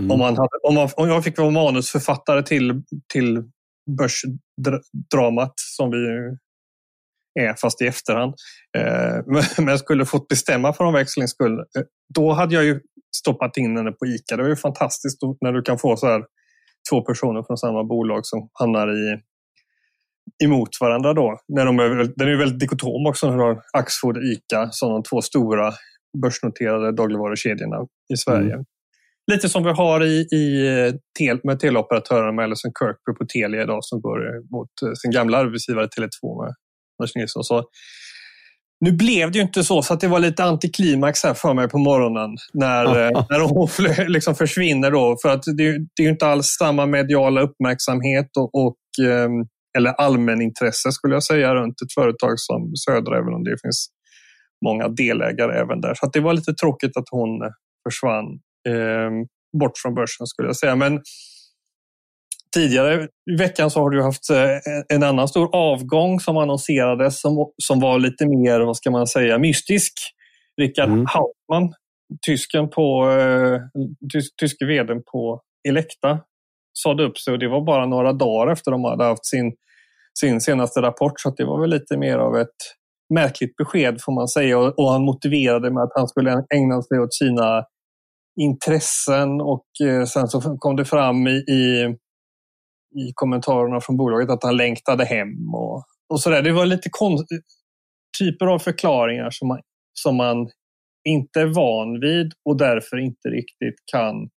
mm. 0.00 0.10
om, 0.10 0.18
man 0.18 0.36
hade, 0.36 0.58
om, 0.62 0.74
man, 0.74 0.88
om 0.96 1.08
jag 1.08 1.24
fick 1.24 1.38
vara 1.38 1.50
manusförfattare 1.50 2.42
till, 2.42 2.82
till 3.12 3.42
börsdramat 3.96 5.52
som 5.56 5.90
vi 5.90 6.06
är, 7.40 7.54
fast 7.54 7.82
i 7.82 7.86
efterhand. 7.86 8.34
Eh, 8.78 9.42
men 9.64 9.78
skulle 9.78 10.04
fått 10.04 10.28
bestämma 10.28 10.72
för 10.72 10.84
omväxlings 10.84 11.30
skull. 11.30 11.58
Eh, 11.58 11.82
då 12.14 12.32
hade 12.32 12.54
jag 12.54 12.64
ju 12.64 12.80
stoppat 13.16 13.56
in 13.56 13.76
henne 13.76 13.92
på 13.92 14.06
ICA. 14.06 14.36
Det 14.36 14.42
var 14.42 14.50
ju 14.50 14.56
fantastiskt 14.56 15.18
när 15.40 15.52
du 15.52 15.62
kan 15.62 15.78
få 15.78 15.96
så 15.96 16.06
här 16.06 16.24
två 16.90 17.00
personer 17.00 17.42
från 17.42 17.58
samma 17.58 17.84
bolag 17.84 18.26
som 18.26 18.48
hamnar 18.52 18.88
i, 18.88 19.20
emot 20.44 20.68
varandra 20.80 21.14
då. 21.14 21.40
När 21.48 21.66
de 21.66 21.78
är, 21.78 22.12
den 22.16 22.28
är 22.28 22.36
väldigt 22.36 22.60
dikotom 22.60 23.06
också. 23.06 23.30
När 23.30 23.36
du 23.36 23.42
har 23.42 23.62
Axfood 23.72 24.16
och 24.16 24.22
ICA 24.22 24.68
som 24.70 24.92
de 24.92 25.02
två 25.02 25.22
stora 25.22 25.72
börsnoterade 26.22 26.92
dagligvarukedjorna 26.92 27.76
i 28.14 28.16
Sverige. 28.16 28.52
Mm. 28.54 28.64
Lite 29.32 29.48
som 29.48 29.64
vi 29.64 29.70
har 29.70 30.04
i, 30.04 30.20
i 30.20 30.92
tel, 31.18 31.40
med 31.44 31.60
teleoperatörerna 31.60 32.32
med 32.32 32.44
Ellison 32.44 32.72
Kirkby 32.78 33.18
på 33.18 33.26
Telia 33.26 33.62
idag 33.62 33.84
som 33.84 34.00
går 34.00 34.18
mot 34.56 34.98
sin 35.02 35.10
gamla 35.10 35.38
arbetsgivare 35.38 35.86
Tele2 35.86 36.44
med 36.44 36.54
Lars 36.98 37.14
Nilsson. 37.14 37.44
Så 37.44 37.64
nu 38.80 38.92
blev 38.92 39.30
det 39.30 39.38
ju 39.38 39.44
inte 39.44 39.64
så, 39.64 39.82
så 39.82 39.94
att 39.94 40.00
det 40.00 40.08
var 40.08 40.18
lite 40.18 40.44
antiklimax 40.44 41.24
här 41.24 41.34
för 41.34 41.54
mig 41.54 41.68
på 41.68 41.78
morgonen 41.78 42.36
när, 42.52 42.84
när 43.30 43.40
hon 43.40 43.68
liksom 44.12 44.34
försvinner. 44.34 44.90
Då, 44.90 45.16
för 45.22 45.28
att 45.28 45.42
det, 45.42 45.72
det 45.78 46.02
är 46.02 46.04
ju 46.04 46.08
inte 46.08 46.26
alls 46.26 46.46
samma 46.46 46.86
mediala 46.86 47.40
uppmärksamhet 47.40 48.36
och, 48.36 48.54
och 48.54 49.06
ehm, 49.06 49.46
eller 49.78 49.90
allmänintresse 49.90 50.92
skulle 50.92 51.14
jag 51.14 51.24
säga 51.24 51.54
runt 51.54 51.82
ett 51.82 51.92
företag 51.94 52.40
som 52.40 52.76
Södra, 52.76 53.18
även 53.18 53.34
om 53.34 53.44
det 53.44 53.56
finns 53.62 53.88
många 54.64 54.88
delägare 54.88 55.60
även 55.60 55.80
där. 55.80 55.94
Så 55.94 56.06
det 56.12 56.20
var 56.20 56.32
lite 56.32 56.54
tråkigt 56.54 56.96
att 56.96 57.08
hon 57.10 57.40
försvann 57.88 58.24
eh, 58.68 59.10
bort 59.60 59.78
från 59.82 59.94
börsen 59.94 60.26
skulle 60.26 60.48
jag 60.48 60.56
säga. 60.56 60.76
Men 60.76 61.00
tidigare 62.54 63.08
i 63.30 63.36
veckan 63.36 63.70
så 63.70 63.80
har 63.80 63.90
du 63.90 64.02
haft 64.02 64.30
eh, 64.30 64.56
en 64.88 65.02
annan 65.02 65.28
stor 65.28 65.56
avgång 65.56 66.20
som 66.20 66.36
annonserades 66.36 67.20
som, 67.20 67.52
som 67.62 67.80
var 67.80 67.98
lite 67.98 68.26
mer, 68.26 68.60
vad 68.60 68.76
ska 68.76 68.90
man 68.90 69.06
säga, 69.06 69.38
mystisk. 69.38 69.92
Rickard 70.60 70.88
mm. 70.88 71.06
Hauptmann, 71.06 71.74
tysken 72.26 72.70
på, 72.70 73.10
eh, 73.10 73.60
tys, 74.12 74.36
tyske 74.36 74.64
vdn 74.64 75.02
på 75.12 75.40
Elekta, 75.68 76.20
sade 76.82 77.04
upp 77.04 77.18
sig 77.18 77.32
och 77.32 77.38
det 77.38 77.48
var 77.48 77.60
bara 77.60 77.86
några 77.86 78.12
dagar 78.12 78.52
efter 78.52 78.70
de 78.70 78.84
hade 78.84 79.04
haft 79.04 79.26
sin, 79.26 79.52
sin 80.20 80.40
senaste 80.40 80.82
rapport. 80.82 81.20
Så 81.20 81.34
det 81.36 81.44
var 81.44 81.60
väl 81.60 81.70
lite 81.70 81.96
mer 81.96 82.18
av 82.18 82.36
ett 82.36 82.56
märkligt 83.14 83.56
besked 83.56 84.00
får 84.00 84.12
man 84.12 84.28
säga 84.28 84.58
och, 84.58 84.78
och 84.78 84.90
han 84.90 85.02
motiverade 85.02 85.70
med 85.70 85.82
att 85.82 85.92
han 85.94 86.08
skulle 86.08 86.44
ägna 86.54 86.82
sig 86.82 86.98
åt 86.98 87.14
sina 87.14 87.64
intressen 88.40 89.40
och 89.40 89.66
eh, 89.84 90.04
sen 90.04 90.28
så 90.28 90.56
kom 90.58 90.76
det 90.76 90.84
fram 90.84 91.26
i, 91.26 91.30
i 91.30 91.94
i 92.96 93.12
kommentarerna 93.14 93.80
från 93.80 93.96
bolaget 93.96 94.30
att 94.30 94.42
han 94.42 94.56
längtade 94.56 95.04
hem 95.04 95.54
och, 95.54 95.84
och 96.08 96.20
sådär. 96.20 96.42
Det 96.42 96.52
var 96.52 96.66
lite 96.66 96.90
typer 98.18 98.46
av 98.46 98.58
förklaringar 98.58 99.30
som 99.30 99.48
man, 99.48 99.60
som 99.92 100.16
man 100.16 100.50
inte 101.08 101.40
är 101.40 101.46
van 101.46 102.00
vid 102.00 102.32
och 102.44 102.56
därför 102.56 102.96
inte 102.96 103.28
riktigt 103.28 103.74
kan 103.92 104.28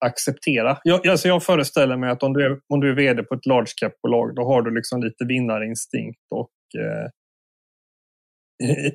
acceptera. 0.00 0.78
Jag, 0.82 1.06
alltså 1.06 1.28
jag 1.28 1.42
föreställer 1.42 1.96
mig 1.96 2.10
att 2.10 2.22
om 2.22 2.32
du, 2.32 2.44
är, 2.44 2.60
om 2.68 2.80
du 2.80 2.90
är 2.90 2.94
vd 2.94 3.22
på 3.22 3.34
ett 3.34 3.46
large 3.46 3.72
cap-bolag 3.80 4.34
då 4.34 4.44
har 4.44 4.62
du 4.62 4.74
liksom 4.74 5.02
lite 5.02 5.24
vinnarinstinkt 5.24 6.20
och 6.30 6.50
eh, 6.80 7.10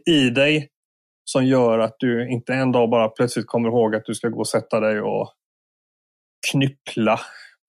i 0.06 0.30
dig 0.30 0.70
som 1.24 1.46
gör 1.46 1.80
att 1.80 1.96
du 2.00 2.30
inte 2.30 2.54
en 2.54 2.72
dag 2.72 2.90
bara 2.90 3.10
plötsligt 3.10 3.48
kommer 3.48 3.70
ihåg 3.70 3.96
att 3.96 4.06
du 4.06 4.16
ska 4.16 4.30
gå 4.30 4.40
och 4.40 4.48
sätta 4.48 4.80
dig 4.80 5.02
och 5.02 5.34
knyppla 6.52 7.20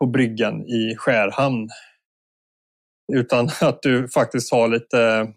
på 0.01 0.07
bryggan 0.07 0.67
i 0.67 0.97
Skärhamn. 0.97 1.69
Utan 3.13 3.49
att 3.61 3.83
du 3.83 4.09
faktiskt 4.09 4.53
har 4.53 4.69
lite 4.69 5.33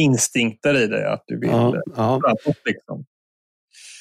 instinkter 0.00 0.76
i 0.76 0.86
dig 0.86 1.04
att 1.04 1.24
du 1.26 1.40
vill 1.40 1.50
ja, 1.50 1.82
ja. 1.86 2.20
framåt. 2.22 2.58
Liksom. 2.64 3.04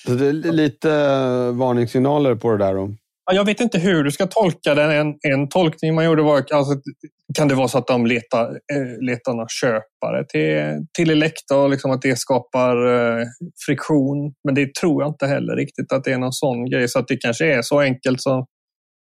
Så 0.06 0.12
det 0.12 0.28
är 0.28 0.34
lite 0.34 0.92
eh, 0.92 1.52
varningssignaler 1.52 2.36
på 2.36 2.52
det 2.52 2.58
där 2.58 2.74
då? 2.74 2.96
Jag 3.32 3.46
vet 3.46 3.60
inte 3.60 3.80
hur 3.80 4.04
du 4.04 4.12
ska 4.12 4.28
tolka 4.28 4.76
den. 4.76 4.92
En, 4.92 5.16
en 5.22 5.50
tolkning 5.50 5.96
man 5.96 6.06
gjorde 6.06 6.22
var 6.22 6.38
alltså, 6.38 6.82
kan 7.38 7.48
det 7.48 7.56
vara 7.56 7.68
så 7.68 7.78
att 7.78 7.88
de 7.88 8.06
letar, 8.06 8.46
eh, 8.46 9.06
letar 9.06 9.34
några 9.34 9.48
köpare 9.62 10.26
till, 10.30 10.86
till 10.98 11.10
Elekta 11.10 11.58
och 11.58 11.70
liksom 11.70 11.92
att 11.92 12.02
det 12.02 12.20
skapar 12.20 12.76
eh, 12.88 13.26
friktion. 13.66 14.34
Men 14.44 14.56
det 14.56 14.76
tror 14.76 15.04
jag 15.04 15.10
inte 15.10 15.28
heller 15.28 15.56
riktigt 15.56 15.92
att 15.92 16.04
det 16.04 16.12
är 16.12 16.18
någon 16.18 16.34
sån 16.34 16.70
grej. 16.70 16.88
Så 16.88 17.00
att 17.00 17.08
det 17.08 17.18
kanske 17.18 17.54
är 17.54 17.62
så 17.62 17.80
enkelt 17.80 18.22
som 18.22 18.46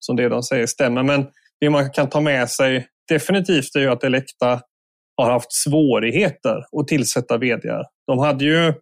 som 0.01 0.17
det 0.17 0.29
de 0.29 0.43
säger 0.43 0.67
stämmer. 0.67 1.03
Men 1.03 1.27
det 1.61 1.71
man 1.71 1.91
kan 1.91 2.09
ta 2.09 2.21
med 2.21 2.51
sig 2.51 2.87
definitivt 3.09 3.77
är 3.77 3.81
ju 3.81 3.91
att 3.91 4.05
Elekta 4.05 4.61
har 5.17 5.31
haft 5.31 5.53
svårigheter 5.53 6.65
att 6.81 6.89
tillsätta 6.89 7.39
vd. 7.39 7.69
De 8.07 8.19
hade 8.19 8.45
ju 8.45 8.73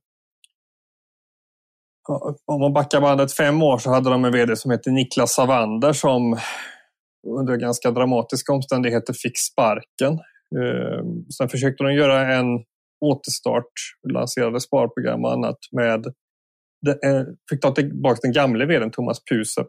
om 2.47 2.61
man 2.61 2.73
backar 2.73 3.01
bandet 3.01 3.33
fem 3.33 3.62
år 3.62 3.79
så 3.79 3.90
hade 3.90 4.11
de 4.11 4.25
en 4.25 4.33
vd 4.33 4.57
som 4.57 4.71
hette 4.71 4.90
Niklas 4.90 5.33
Savander 5.35 5.92
som 5.92 6.38
under 7.27 7.57
ganska 7.57 7.90
dramatiska 7.90 8.53
omständigheter 8.53 9.12
fick 9.12 9.38
sparken. 9.38 10.12
Eh, 10.57 11.05
sen 11.38 11.49
försökte 11.49 11.85
de 11.85 11.94
göra 11.94 12.35
en 12.35 12.47
återstart, 13.05 13.73
lanserade 14.12 14.61
sparprogram 14.61 15.25
och 15.25 15.33
annat 15.33 15.59
med 15.73 16.07
eh, 17.05 17.23
fick 17.51 17.61
ta 17.61 17.75
tillbaka 17.75 18.18
den 18.23 18.33
gamle 18.33 18.66
vdn 18.66 18.90
Thomas 18.90 19.25
Puse 19.25 19.64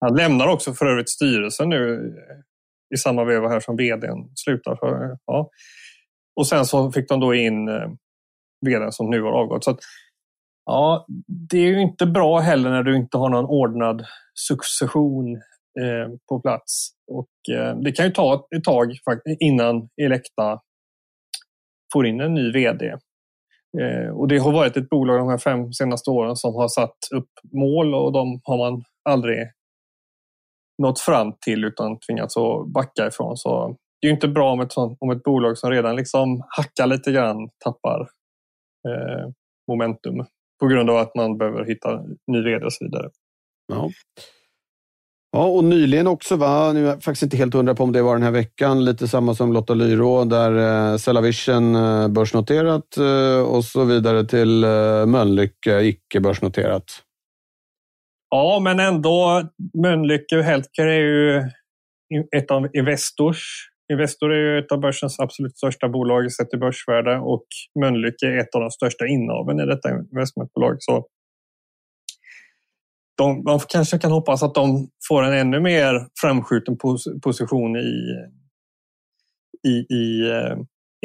han 0.00 0.16
lämnar 0.16 0.46
också 0.46 0.72
för 0.72 0.86
övrigt 0.86 1.10
styrelsen 1.10 1.68
nu 1.68 1.94
eh, 1.94 2.94
i 2.94 2.98
samma 2.98 3.24
veva 3.24 3.48
här 3.48 3.60
som 3.60 3.76
vdn 3.76 4.32
slutar. 4.34 4.76
För, 4.76 5.18
ja. 5.26 5.50
Och 6.36 6.46
sen 6.46 6.66
så 6.66 6.92
fick 6.92 7.08
de 7.08 7.20
då 7.20 7.34
in 7.34 7.66
vdn 8.66 8.92
som 8.92 9.10
nu 9.10 9.22
har 9.22 9.32
avgått. 9.32 9.64
Så 9.64 9.70
att, 9.70 9.78
ja, 10.66 11.06
det 11.50 11.58
är 11.58 11.66
ju 11.66 11.80
inte 11.80 12.06
bra 12.06 12.38
heller 12.38 12.70
när 12.70 12.82
du 12.82 12.96
inte 12.96 13.18
har 13.18 13.28
någon 13.28 13.44
ordnad 13.46 14.04
succession 14.48 15.34
eh, 15.80 16.08
på 16.28 16.40
plats. 16.40 16.90
Och, 17.12 17.54
eh, 17.54 17.76
det 17.76 17.92
kan 17.92 18.06
ju 18.06 18.12
ta 18.12 18.46
ett 18.56 18.64
tag 18.64 18.92
innan 19.40 19.88
Elekta 20.02 20.60
får 21.92 22.06
in 22.06 22.20
en 22.20 22.34
ny 22.34 22.52
vd. 22.52 22.96
Eh, 23.80 24.10
och 24.10 24.28
det 24.28 24.38
har 24.38 24.52
varit 24.52 24.76
ett 24.76 24.88
bolag 24.88 25.18
de 25.18 25.28
här 25.28 25.38
fem 25.38 25.72
senaste 25.72 26.10
åren 26.10 26.36
som 26.36 26.54
har 26.54 26.68
satt 26.68 26.96
upp 27.14 27.30
mål 27.52 27.94
och 27.94 28.12
de 28.12 28.40
har 28.44 28.58
man 28.58 28.82
aldrig 29.04 29.38
nått 30.82 31.00
fram 31.00 31.32
till 31.40 31.64
utan 31.64 31.98
tvingats 31.98 32.36
att 32.36 32.68
backa 32.72 33.06
ifrån. 33.06 33.36
Så 33.36 33.76
det 34.00 34.08
är 34.08 34.12
inte 34.12 34.28
bra 34.28 34.52
om 34.52 34.60
ett, 34.60 34.72
sånt, 34.72 34.98
om 35.00 35.10
ett 35.10 35.22
bolag 35.22 35.58
som 35.58 35.70
redan 35.70 35.96
liksom 35.96 36.42
hackar 36.48 36.86
lite 36.86 37.12
grann 37.12 37.48
tappar 37.64 38.00
eh, 38.88 39.28
momentum 39.68 40.24
på 40.60 40.66
grund 40.66 40.90
av 40.90 40.96
att 40.96 41.14
man 41.14 41.38
behöver 41.38 41.64
hitta 41.64 42.02
ny 42.26 42.42
vd 42.42 42.64
och 42.64 42.72
så 42.72 42.84
vidare. 42.84 43.10
Ja. 43.68 43.90
Ja, 45.32 45.44
och 45.44 45.64
nyligen 45.64 46.06
också, 46.06 46.36
va? 46.36 46.72
nu 46.72 46.84
är 46.84 46.88
jag 46.88 47.02
faktiskt 47.02 47.22
inte 47.22 47.36
helt 47.36 47.54
hundra 47.54 47.74
på 47.74 47.82
om 47.82 47.92
det 47.92 48.02
var 48.02 48.14
den 48.14 48.22
här 48.22 48.30
veckan, 48.30 48.84
lite 48.84 49.08
samma 49.08 49.34
som 49.34 49.52
Lotta 49.52 49.74
Lyro, 49.74 50.24
där 50.24 50.92
eh, 50.92 50.96
Cellavision 50.96 51.74
eh, 51.74 52.08
börsnoterat 52.08 52.96
eh, 52.96 53.40
och 53.40 53.64
så 53.64 53.84
vidare 53.84 54.24
till 54.24 54.64
Mölnlycke 55.06 55.80
icke 55.80 56.20
börsnoterat. 56.20 56.84
Ja, 58.30 58.60
men 58.62 58.80
ändå. 58.80 59.42
Mölnlycke 59.82 60.42
Healthcare 60.42 60.94
är 60.94 61.00
ju 61.00 61.50
ett 62.36 62.50
av 62.50 62.76
Investors. 62.76 63.69
Investor 63.90 64.32
är 64.32 64.38
ju 64.38 64.58
ett 64.58 64.72
av 64.72 64.80
börsens 64.80 65.20
absolut 65.20 65.56
största 65.56 65.88
bolag 65.88 66.32
sett 66.32 66.50
till 66.50 66.58
börsvärde 66.58 67.18
och 67.18 67.46
Mölnlycke 67.80 68.26
är 68.26 68.38
ett 68.38 68.54
av 68.54 68.60
de 68.60 68.70
största 68.70 69.06
innehaven 69.06 69.60
i 69.60 69.66
detta 69.66 69.90
investmentbolag. 69.90 70.76
Så 70.78 71.06
de, 73.16 73.42
man 73.44 73.60
kanske 73.68 73.98
kan 73.98 74.12
hoppas 74.12 74.42
att 74.42 74.54
de 74.54 74.88
får 75.08 75.22
en 75.22 75.32
ännu 75.32 75.60
mer 75.60 76.08
framskjuten 76.20 76.78
pos 76.78 77.04
position 77.22 77.76
i, 77.76 78.14
i, 79.68 79.94
i 79.94 80.30
eh, 80.30 80.56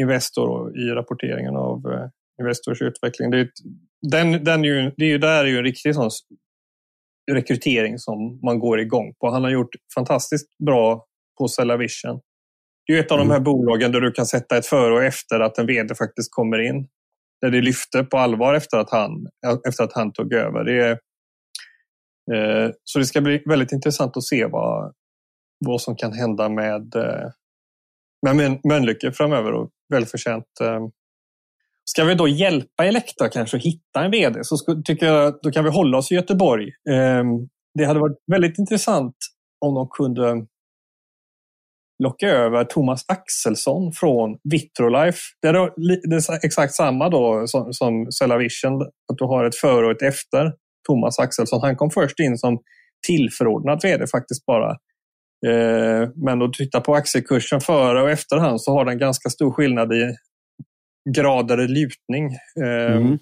Investor 0.01 0.49
och 0.49 0.77
i 0.77 0.89
rapporteringen 0.89 1.55
av 1.55 1.91
eh, 1.93 2.09
Investors 2.41 2.81
utveckling. 2.81 3.31
Det 3.31 3.39
är, 3.39 3.49
den, 4.11 4.43
den 4.43 4.65
är 4.65 4.69
ju, 4.69 4.91
det 4.97 5.05
är 5.05 5.09
ju 5.09 5.17
där 5.17 5.43
är 5.43 5.47
ju 5.47 5.57
en 5.57 5.63
riktig 5.63 5.95
sån 5.95 6.09
rekrytering 7.31 7.99
som 7.99 8.39
man 8.43 8.59
går 8.59 8.79
igång 8.79 9.13
på. 9.19 9.29
Han 9.29 9.43
har 9.43 9.51
gjort 9.51 9.75
fantastiskt 9.95 10.57
bra 10.57 11.05
på 11.37 11.47
Cellavision. 11.47 12.19
Det 12.87 12.93
är 12.93 12.99
ett 12.99 13.11
av 13.11 13.17
mm. 13.17 13.27
de 13.27 13.33
här 13.33 13.41
bolagen 13.41 13.91
där 13.91 14.01
du 14.01 14.11
kan 14.11 14.25
sätta 14.25 14.57
ett 14.57 14.65
före 14.65 14.93
och 14.93 15.03
efter 15.03 15.39
att 15.39 15.57
en 15.57 15.67
vd 15.67 15.95
faktiskt 15.95 16.31
kommer 16.31 16.59
in. 16.59 16.87
Där 17.41 17.51
det 17.51 17.61
lyfte 17.61 18.03
på 18.03 18.17
allvar 18.17 18.53
efter 18.53 18.77
att 18.77 18.89
han, 18.89 19.27
efter 19.67 19.83
att 19.83 19.93
han 19.93 20.13
tog 20.13 20.33
över. 20.33 20.63
Det 20.63 20.79
är, 20.79 20.91
eh, 22.33 22.71
så 22.83 22.99
det 22.99 23.05
ska 23.05 23.21
bli 23.21 23.43
väldigt 23.45 23.71
intressant 23.71 24.17
att 24.17 24.23
se 24.23 24.45
vad, 24.45 24.93
vad 25.65 25.81
som 25.81 25.95
kan 25.95 26.13
hända 26.13 26.49
med, 26.49 26.95
eh, 26.95 27.29
med 28.21 28.59
Mölnlycke 28.63 29.11
framöver 29.11 29.53
och 29.53 29.69
välförtjänt 29.89 30.45
eh, 30.61 30.79
Ska 31.89 32.03
vi 32.03 32.15
då 32.15 32.27
hjälpa 32.27 32.85
Elekta 32.85 33.29
kanske 33.29 33.57
att 33.57 33.63
hitta 33.63 34.03
en 34.03 34.11
VD 34.11 34.39
så 34.43 34.57
tycker 34.85 35.05
jag 35.05 35.39
då 35.41 35.51
kan 35.51 35.63
vi 35.63 35.69
hålla 35.69 35.97
oss 35.97 36.11
i 36.11 36.15
Göteborg. 36.15 36.69
Ehm, 36.89 37.27
det 37.73 37.85
hade 37.85 37.99
varit 37.99 38.17
väldigt 38.31 38.59
intressant 38.59 39.15
om 39.65 39.73
de 39.75 39.89
kunde 39.89 40.45
locka 42.03 42.29
över 42.29 42.63
Thomas 42.63 43.05
Axelsson 43.07 43.91
från 43.91 44.37
Vitrolife. 44.43 45.19
Det 45.41 45.47
är, 45.47 46.45
exakt 46.45 46.73
samma 46.73 47.09
då 47.09 47.47
som, 47.47 47.73
som 47.73 48.11
Cellavision, 48.11 48.81
att 48.81 49.17
du 49.17 49.25
har 49.25 49.45
ett 49.45 49.55
före 49.55 49.85
och 49.85 49.91
ett 49.91 50.01
efter 50.01 50.53
Thomas 50.87 51.19
Axelsson. 51.19 51.61
Han 51.61 51.75
kom 51.75 51.91
först 51.91 52.19
in 52.19 52.37
som 52.37 52.59
tillförordnad 53.07 53.79
vd 53.83 54.07
faktiskt 54.07 54.45
bara 54.45 54.77
Eh, 55.47 56.09
men 56.15 56.41
om 56.41 56.51
du 56.51 56.65
tittar 56.65 56.79
på 56.79 56.95
aktiekursen 56.95 57.61
före 57.61 58.01
och 58.01 58.09
efterhand 58.09 58.61
så 58.61 58.71
har 58.71 58.85
den 58.85 58.97
ganska 58.97 59.29
stor 59.29 59.51
skillnad 59.51 59.93
i 59.93 60.15
grader 61.15 61.61
i 61.61 61.67
lutning. 61.67 62.25
Eh, 62.63 62.95
mm. 62.95 63.19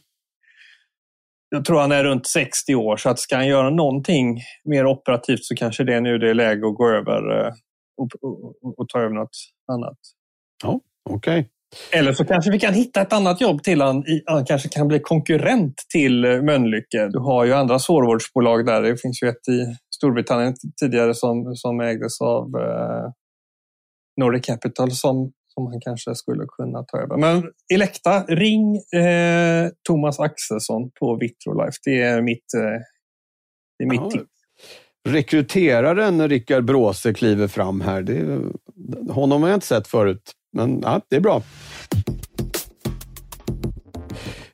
Jag 1.49 1.65
tror 1.65 1.79
han 1.79 1.91
är 1.91 2.03
runt 2.03 2.27
60 2.27 2.75
år 2.75 2.97
så 2.97 3.09
att 3.09 3.19
ska 3.19 3.35
han 3.35 3.47
göra 3.47 3.69
någonting 3.69 4.41
mer 4.63 4.85
operativt 4.85 5.43
så 5.43 5.55
kanske 5.55 5.83
det 5.83 5.93
är 5.93 6.01
nu 6.01 6.17
det 6.17 6.29
är 6.29 6.33
läge 6.33 6.67
att 6.67 6.75
gå 6.75 6.89
över 6.89 7.47
och, 7.97 8.09
och, 8.21 8.79
och 8.79 8.89
ta 8.89 8.99
över 8.99 9.15
något 9.15 9.37
annat. 9.71 9.97
Ja, 10.63 10.79
okej. 11.09 11.39
Okay. 11.39 11.49
Eller 11.99 12.13
så 12.13 12.25
kanske 12.25 12.51
vi 12.51 12.59
kan 12.59 12.73
hitta 12.73 13.01
ett 13.01 13.13
annat 13.13 13.41
jobb 13.41 13.63
till 13.63 13.81
han. 13.81 14.03
Han 14.25 14.45
kanske 14.45 14.69
kan 14.69 14.87
bli 14.87 14.99
konkurrent 14.99 15.75
till 15.93 16.21
Mölnlycke. 16.21 17.07
Du 17.07 17.19
har 17.19 17.45
ju 17.45 17.53
andra 17.53 17.79
sårvårdsbolag 17.79 18.65
där. 18.65 18.81
Det 18.81 19.01
finns 19.01 19.23
ju 19.23 19.29
ett 19.29 19.47
i 19.47 19.77
Storbritannien 19.95 20.53
tidigare 20.81 21.13
som, 21.13 21.55
som 21.55 21.79
ägdes 21.79 22.21
av 22.21 22.43
eh, 22.43 23.11
Nordic 24.21 24.45
Capital 24.45 24.91
som, 24.91 25.31
som 25.47 25.65
han 25.65 25.81
kanske 25.81 26.15
skulle 26.15 26.45
kunna 26.57 26.83
ta 26.83 26.97
över. 26.97 27.17
Men 27.17 27.51
Elekta, 27.73 28.23
ring 28.23 28.75
eh, 28.75 29.69
Thomas 29.87 30.19
Axelsson 30.19 30.91
på 30.99 31.17
Vitrolife. 31.21 31.77
Det 31.83 32.01
är 32.01 32.21
mitt, 32.21 32.53
eh, 32.57 32.79
det 33.77 33.83
är 33.83 33.89
mitt 33.89 34.11
tips. 34.11 34.32
Rekryteraren 35.09 36.29
Rickard 36.29 36.65
Bråse 36.65 37.13
kliver 37.13 37.47
fram 37.47 37.81
här. 37.81 38.01
Det, 38.01 38.39
honom 39.13 39.41
har 39.41 39.49
jag 39.49 39.57
inte 39.57 39.67
sett 39.67 39.87
förut. 39.87 40.31
Men 40.53 40.81
ja, 40.81 41.01
det 41.09 41.15
är 41.15 41.19
bra. 41.19 41.41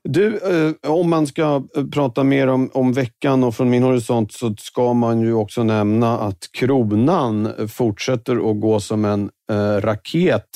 Du, 0.03 0.37
eh, 0.37 0.91
om 0.91 1.09
man 1.09 1.27
ska 1.27 1.63
eh, 1.77 1.85
prata 1.85 2.23
mer 2.23 2.47
om, 2.47 2.69
om 2.73 2.93
veckan 2.93 3.43
och 3.43 3.55
från 3.55 3.69
min 3.69 3.83
horisont 3.83 4.31
så 4.33 4.55
ska 4.59 4.93
man 4.93 5.21
ju 5.21 5.33
också 5.33 5.63
nämna 5.63 6.19
att 6.19 6.49
kronan 6.51 7.53
fortsätter 7.67 8.51
att 8.51 8.59
gå 8.59 8.79
som 8.79 9.05
en 9.05 9.29
eh, 9.51 9.81
raket 9.81 10.49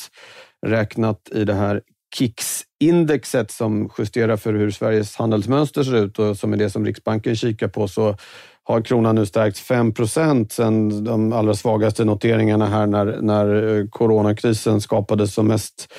räknat 0.66 1.30
i 1.32 1.46
det 1.46 1.54
här 1.54 1.82
KIX-indexet 2.16 3.52
som 3.52 3.90
justerar 3.98 4.38
för 4.38 4.54
hur 4.54 4.72
Sveriges 4.72 5.16
handelsmönster 5.16 5.84
ser 5.84 5.96
ut 5.96 6.20
och 6.20 6.38
som 6.38 6.54
är 6.54 6.58
det 6.58 6.70
som 6.70 6.86
Riksbanken 6.86 7.36
kikar 7.36 7.68
på 7.68 7.88
så 7.88 8.18
har 8.64 8.82
kronan 8.82 9.16
nu 9.16 9.26
stärkts 9.26 9.62
5 9.62 9.94
procent 9.94 10.52
sen 10.52 11.04
de 11.04 11.34
allra 11.34 11.54
svagaste 11.54 12.06
noteringarna 12.06 12.66
här 12.66 12.88
när, 12.88 13.22
när 13.22 13.78
eh, 13.78 13.88
coronakrisen 13.90 14.82
skapade 14.82 15.28
som 15.28 15.48
mest 15.48 15.94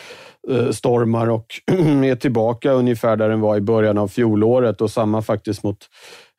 eh, 0.51 0.71
stormar 0.71 1.31
och 1.31 1.47
är 2.05 2.17
tillbaka 2.17 2.73
ungefär 2.73 3.17
där 3.17 3.29
den 3.29 3.41
var 3.41 3.57
i 3.57 3.61
början 3.61 3.99
av 3.99 4.09
fjolåret 4.09 4.81
och 4.81 4.91
samma 4.91 5.23
faktiskt 5.23 5.63
mot 5.63 5.79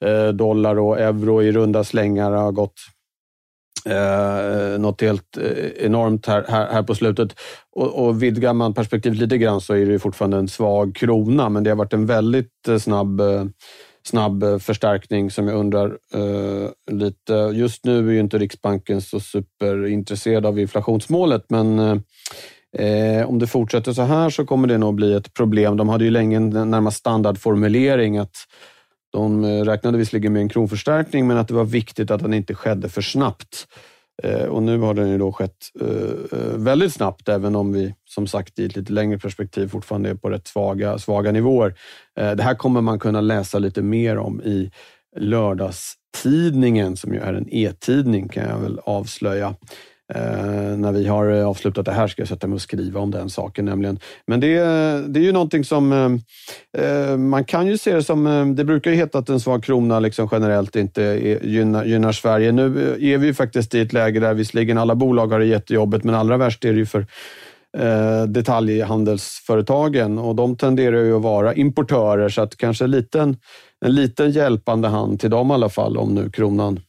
eh, 0.05 0.27
dollar 0.27 0.79
och 0.79 0.99
euro 0.99 1.43
i 1.43 1.51
runda 1.51 1.83
slängar 1.83 2.31
har 2.31 2.51
gått 2.51 2.75
eh, 3.85 4.79
något 4.79 5.01
helt 5.01 5.37
enormt 5.77 6.25
här, 6.25 6.45
här, 6.47 6.67
här 6.67 6.83
på 6.83 6.95
slutet. 6.95 7.35
Och, 7.75 8.05
och 8.05 8.23
vidgar 8.23 8.53
man 8.53 8.73
perspektivet 8.73 9.19
lite 9.19 9.37
grann 9.37 9.61
så 9.61 9.73
är 9.73 9.85
det 9.85 9.99
fortfarande 9.99 10.37
en 10.37 10.47
svag 10.47 10.95
krona, 10.95 11.49
men 11.49 11.63
det 11.63 11.69
har 11.69 11.77
varit 11.77 11.93
en 11.93 12.05
väldigt 12.05 12.51
snabb 12.79 13.21
snabb 14.07 14.43
eh, 14.43 14.57
förstärkning 14.57 15.31
som 15.31 15.47
jag 15.47 15.57
undrar 15.57 15.97
eh, 16.13 16.69
lite. 16.91 17.33
Just 17.33 17.85
nu 17.85 18.09
är 18.09 18.13
ju 18.13 18.19
inte 18.19 18.37
Riksbanken 18.37 19.01
så 19.01 19.19
superintresserad 19.19 20.45
av 20.45 20.59
inflationsmålet, 20.59 21.45
men 21.49 21.79
eh, 21.79 21.97
eh, 22.85 23.29
om 23.29 23.39
det 23.39 23.47
fortsätter 23.47 23.93
så 23.93 24.01
här 24.01 24.29
så 24.29 24.45
kommer 24.45 24.67
det 24.67 24.77
nog 24.77 24.95
bli 24.95 25.13
ett 25.13 25.33
problem. 25.33 25.77
De 25.77 25.89
hade 25.89 26.03
ju 26.03 26.11
länge 26.11 26.37
en 26.37 26.49
närmast 26.49 26.97
standardformulering 26.97 28.17
att 28.17 28.35
de 29.15 29.43
eh, 29.43 29.63
räknade 29.63 29.97
visserligen 29.97 30.33
med 30.33 30.41
en 30.41 30.49
kronförstärkning, 30.49 31.27
men 31.27 31.37
att 31.37 31.47
det 31.47 31.53
var 31.53 31.65
viktigt 31.65 32.11
att 32.11 32.21
den 32.21 32.33
inte 32.33 32.55
skedde 32.55 32.89
för 32.89 33.01
snabbt. 33.01 33.67
Eh, 34.23 34.45
och 34.45 34.63
nu 34.63 34.77
har 34.77 34.93
den 34.93 35.09
ju 35.09 35.17
då 35.17 35.31
skett 35.31 35.57
eh, 35.81 36.39
eh, 36.39 36.57
väldigt 36.57 36.93
snabbt, 36.93 37.29
även 37.29 37.55
om 37.55 37.73
vi 37.73 37.95
som 38.05 38.27
sagt 38.27 38.59
i 38.59 38.65
ett 38.65 38.75
lite 38.75 38.93
längre 38.93 39.19
perspektiv 39.19 39.67
fortfarande 39.67 40.09
är 40.09 40.15
på 40.15 40.29
rätt 40.29 40.47
svaga, 40.47 40.97
svaga 40.97 41.31
nivåer. 41.31 41.75
Det 42.15 42.43
här 42.43 42.55
kommer 42.55 42.81
man 42.81 42.99
kunna 42.99 43.21
läsa 43.21 43.59
lite 43.59 43.81
mer 43.81 44.17
om 44.17 44.41
i 44.41 44.71
lördagstidningen, 45.15 46.97
som 46.97 47.13
ju 47.13 47.19
är 47.19 47.33
en 47.33 47.53
e-tidning 47.53 48.29
kan 48.29 48.49
jag 48.49 48.59
väl 48.59 48.79
avslöja. 48.79 49.55
Eh, 50.13 50.77
när 50.77 50.91
vi 50.91 51.07
har 51.07 51.31
eh, 51.31 51.47
avslutat 51.47 51.85
det 51.85 51.91
här 51.91 52.07
ska 52.07 52.21
jag 52.21 52.29
sätta 52.29 52.47
mig 52.47 52.55
och 52.55 52.61
skriva 52.61 52.99
om 52.99 53.11
den 53.11 53.29
saken 53.29 53.65
nämligen. 53.65 53.99
Men 54.27 54.39
det, 54.39 54.57
det 55.07 55.19
är 55.19 55.23
ju 55.23 55.31
någonting 55.31 55.63
som 55.63 55.93
eh, 55.93 56.83
eh 56.83 57.17
man 57.17 57.45
kan 57.45 57.67
ju 57.67 57.77
se 57.77 57.95
det 57.95 58.03
som, 58.03 58.27
eh, 58.27 58.45
det 58.45 58.63
brukar 58.63 58.91
ju 58.91 58.97
heta 58.97 59.17
att 59.17 59.29
en 59.29 59.39
svag 59.39 59.63
krona 59.63 59.99
liksom 59.99 60.29
generellt 60.31 60.75
inte 60.75 61.03
är, 61.03 61.45
gynnar, 61.45 61.85
gynnar 61.85 62.11
Sverige. 62.11 62.51
Nu 62.51 62.63
är 63.01 63.17
vi 63.17 63.27
ju 63.27 63.33
faktiskt 63.33 63.75
i 63.75 63.81
ett 63.81 63.93
läge 63.93 64.19
där 64.19 64.33
visserligen 64.33 64.77
alla 64.77 64.95
bolag 64.95 65.27
har 65.27 65.39
det 65.39 65.45
jättejobbigt, 65.45 66.03
men 66.03 66.15
allra 66.15 66.37
värst 66.37 66.65
är 66.65 66.73
det 66.73 66.79
ju 66.79 66.85
för 66.85 67.07
eh, 67.77 68.23
detaljhandelsföretagen 68.23 70.17
och 70.19 70.35
de 70.35 70.57
tenderar 70.57 71.03
ju 71.03 71.15
att 71.15 71.21
vara 71.21 71.53
importörer 71.53 72.29
så 72.29 72.41
att 72.41 72.57
kanske 72.57 72.83
en 72.83 72.91
liten, 72.91 73.37
en 73.85 73.95
liten 73.95 74.31
hjälpande 74.31 74.87
hand 74.87 75.19
till 75.19 75.29
dem 75.29 75.51
i 75.51 75.53
alla 75.53 75.69
fall 75.69 75.97
om 75.97 76.15
nu 76.15 76.29
kronan 76.29 76.79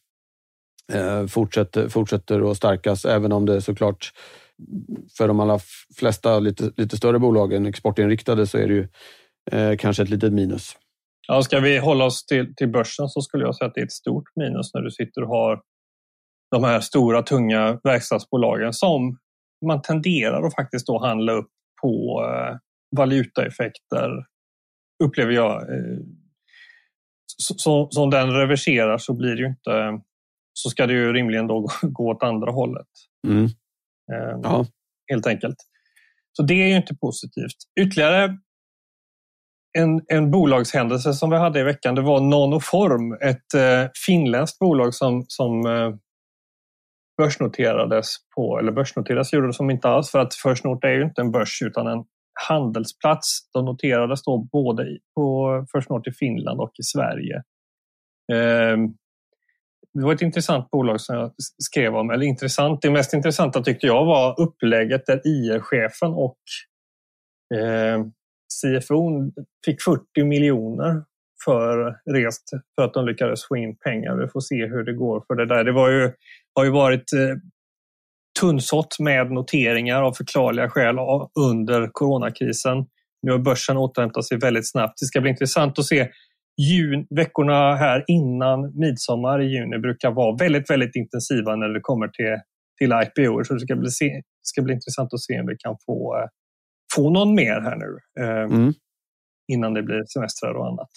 Eh, 0.93 1.27
fortsätter, 1.27 1.89
fortsätter 1.89 2.51
att 2.51 2.57
stärkas, 2.57 3.05
även 3.05 3.33
om 3.33 3.47
det 3.47 3.61
såklart 3.61 4.13
för 5.19 5.29
de 5.29 5.41
allra 5.41 5.59
flesta 5.97 6.39
lite, 6.39 6.73
lite 6.77 6.97
större 6.97 7.19
bolagen, 7.19 7.67
exportinriktade, 7.67 8.47
så 8.47 8.59
är 8.59 8.69
det 8.69 8.75
ju 8.75 8.89
eh, 9.53 9.77
kanske 9.77 10.03
ett 10.03 10.09
litet 10.09 10.33
minus. 10.33 10.77
Ja, 11.29 11.43
ska 11.43 11.61
vi 11.61 11.79
hålla 11.79 12.05
oss 12.05 12.27
till, 12.27 12.55
till 12.55 12.69
börsen 12.69 13.09
så 13.09 13.21
skulle 13.21 13.45
jag 13.45 13.57
säga 13.57 13.69
att 13.69 13.75
det 13.75 13.81
är 13.81 13.85
ett 13.85 13.93
stort 13.93 14.25
minus 14.37 14.75
när 14.75 14.81
du 14.81 14.91
sitter 14.91 15.23
och 15.23 15.29
har 15.29 15.61
de 16.51 16.65
här 16.65 16.81
stora 16.81 17.23
tunga 17.23 17.81
verkstadsbolagen 17.85 18.73
som 18.73 19.19
man 19.67 19.83
tenderar 19.83 20.47
att 20.47 20.55
faktiskt 20.55 20.87
då 20.87 20.99
handla 20.99 21.33
upp 21.33 21.51
på 21.83 22.25
eh, 22.25 22.57
valutaeffekter, 22.97 24.27
upplever 25.05 25.33
jag. 25.33 25.63
Eh, 25.63 25.99
så, 27.37 27.55
så, 27.55 27.89
som 27.91 28.11
den 28.11 28.31
reverserar 28.31 28.99
så 28.99 29.15
blir 29.15 29.37
det 29.37 29.43
ju 29.43 29.49
inte 29.49 30.01
så 30.59 30.71
ska 30.71 30.87
det 30.87 30.93
ju 30.93 31.13
rimligen 31.13 31.47
då 31.47 31.69
gå 31.83 32.11
åt 32.11 32.23
andra 32.23 32.53
hållet. 32.53 32.89
Mm. 33.27 33.45
Ehm, 33.45 34.41
ja. 34.43 34.67
Helt 35.11 35.27
enkelt. 35.27 35.57
Så 36.33 36.43
det 36.43 36.55
är 36.55 36.69
ju 36.69 36.77
inte 36.77 36.95
positivt. 36.95 37.57
Ytterligare 37.81 38.39
en, 39.79 40.01
en 40.09 40.31
bolagshändelse 40.31 41.13
som 41.13 41.31
vi 41.31 41.37
hade 41.37 41.61
i 41.61 41.63
veckan, 41.63 41.95
det 41.95 42.03
var 42.03 42.21
Nanoform, 42.21 43.13
ett 43.13 43.55
eh, 43.55 43.91
finländskt 44.07 44.59
bolag 44.59 44.95
som, 44.95 45.25
som 45.29 45.67
eh, 45.67 45.95
börsnoterades 47.23 48.07
på, 48.37 48.59
eller 48.59 48.73
börsnoterades 48.73 49.33
gjorde 49.33 49.47
det 49.47 49.53
som 49.53 49.71
inte 49.71 49.89
alls 49.89 50.11
för 50.11 50.19
att 50.19 50.35
First 50.35 50.65
North 50.65 50.87
är 50.87 50.93
ju 50.93 51.03
inte 51.03 51.21
en 51.21 51.31
börs 51.31 51.63
utan 51.63 51.87
en 51.87 52.05
handelsplats. 52.49 53.51
De 53.53 53.65
noterades 53.65 54.23
då 54.23 54.39
både 54.53 54.99
på 55.15 55.67
First 55.73 55.91
North 55.91 56.09
i 56.09 56.13
Finland 56.13 56.61
och 56.61 56.73
i 56.79 56.83
Sverige. 56.83 57.37
Eh, 58.33 58.77
det 59.97 60.05
var 60.05 60.15
ett 60.15 60.23
intressant 60.23 60.71
bolag 60.71 61.01
som 61.01 61.17
jag 61.17 61.33
skrev 61.63 61.97
om. 61.97 62.11
Eller 62.11 62.27
intressant, 62.27 62.83
det 62.83 62.91
mest 62.91 63.13
intressanta 63.13 63.63
tyckte 63.63 63.87
jag 63.87 64.05
var 64.05 64.41
upplägget 64.41 65.07
där 65.07 65.21
IR-chefen 65.25 66.11
och 66.11 66.39
eh, 67.55 68.05
CFO 68.61 69.31
fick 69.67 69.83
40 69.83 70.25
miljoner 70.25 71.05
för 71.45 71.97
rest 72.11 72.51
för 72.75 72.85
att 72.85 72.95
de 72.95 73.07
lyckades 73.07 73.49
få 73.49 73.57
in 73.57 73.77
pengar. 73.77 74.17
Vi 74.17 74.29
får 74.29 74.41
se 74.41 74.67
hur 74.67 74.85
det 74.85 74.93
går 74.93 75.25
för 75.27 75.35
det 75.35 75.47
där. 75.47 75.65
Det 75.65 75.73
var 75.73 75.91
ju, 75.91 76.13
har 76.55 76.65
ju 76.65 76.71
varit 76.71 77.13
eh, 77.13 77.37
tunnsått 78.41 78.99
med 78.99 79.33
noteringar 79.33 80.03
av 80.03 80.13
förklarliga 80.13 80.71
skäl 80.71 80.97
under 81.41 81.89
coronakrisen. 81.93 82.87
Nu 83.23 83.33
har 83.33 83.39
börsen 83.39 83.77
återhämtat 83.77 84.25
sig 84.25 84.39
väldigt 84.39 84.71
snabbt. 84.71 85.01
Det 85.01 85.07
ska 85.07 85.21
bli 85.21 85.31
intressant 85.31 85.79
att 85.79 85.85
se 85.85 86.09
jun, 86.57 87.07
veckorna 87.11 87.75
här 87.75 88.05
innan 88.07 88.79
midsommar 88.79 89.43
i 89.43 89.47
juni 89.47 89.79
brukar 89.79 90.11
vara 90.11 90.37
väldigt, 90.37 90.71
väldigt 90.71 90.97
intensiva 90.97 91.57
när 91.57 91.69
det 91.69 91.81
kommer 91.81 92.09
till, 92.09 92.37
till 92.79 92.93
IPO. 92.93 93.45
Så 93.45 93.55
det 93.55 93.61
ska 93.61 93.77
bli, 93.77 93.91
se, 93.91 94.23
ska 94.43 94.63
bli 94.63 94.75
intressant 94.75 95.15
att 95.15 95.21
se 95.21 95.41
om 95.41 95.47
vi 95.47 95.57
kan 95.59 95.77
få, 95.87 96.19
eh, 96.19 96.29
få 96.95 97.11
någon 97.11 97.35
mer 97.35 97.61
här 97.61 97.77
nu 97.77 98.23
eh, 98.25 98.43
mm. 98.43 98.75
innan 99.53 99.75
det 99.75 99.83
blir 99.83 100.05
semestrar 100.07 100.55
och 100.55 100.67
annat. 100.67 100.91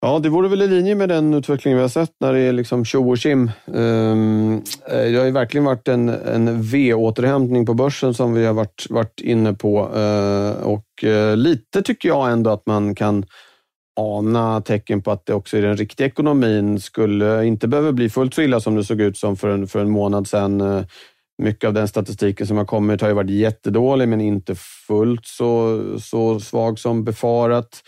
Ja, 0.00 0.18
det 0.18 0.28
vore 0.28 0.48
väl 0.48 0.62
i 0.62 0.66
linje 0.66 0.94
med 0.94 1.08
den 1.08 1.34
utveckling 1.34 1.74
vi 1.74 1.80
har 1.80 1.88
sett 1.88 2.12
när 2.20 2.32
det 2.32 2.40
är 2.40 2.52
liksom 2.52 2.84
tjo 2.84 3.10
och 3.10 3.18
tjim. 3.18 3.50
Um, 3.66 4.62
det 4.86 5.18
har 5.18 5.24
ju 5.24 5.30
verkligen 5.30 5.64
varit 5.64 5.88
en, 5.88 6.08
en 6.08 6.62
V-återhämtning 6.62 7.66
på 7.66 7.74
börsen 7.74 8.14
som 8.14 8.34
vi 8.34 8.46
har 8.46 8.54
varit, 8.54 8.86
varit 8.90 9.20
inne 9.20 9.52
på. 9.52 9.88
Uh, 9.88 10.66
och 10.66 10.84
lite 11.36 11.82
tycker 11.82 12.08
jag 12.08 12.32
ändå 12.32 12.50
att 12.50 12.66
man 12.66 12.94
kan 12.94 13.24
ana 13.96 14.60
tecken 14.60 15.02
på 15.02 15.10
att 15.10 15.26
det 15.26 15.34
också 15.34 15.58
i 15.58 15.60
den 15.60 15.76
riktiga 15.76 16.06
ekonomin 16.06 16.80
skulle 16.80 17.44
inte 17.44 17.68
behöva 17.68 17.92
bli 17.92 18.10
fullt 18.10 18.34
så 18.34 18.42
illa 18.42 18.60
som 18.60 18.74
det 18.74 18.84
såg 18.84 19.00
ut 19.00 19.16
som 19.16 19.36
för 19.36 19.48
en, 19.48 19.66
för 19.66 19.80
en 19.80 19.90
månad 19.90 20.28
sedan. 20.28 20.60
Eh, 20.60 20.84
mycket 21.42 21.68
av 21.68 21.74
den 21.74 21.88
statistiken 21.88 22.46
som 22.46 22.56
har 22.56 22.64
kommit 22.64 23.00
har 23.00 23.08
ju 23.08 23.14
varit 23.14 23.30
jättedålig, 23.30 24.08
men 24.08 24.20
inte 24.20 24.54
fullt 24.86 25.26
så, 25.26 25.80
så 26.00 26.40
svag 26.40 26.78
som 26.78 27.04
befarat. 27.04 27.82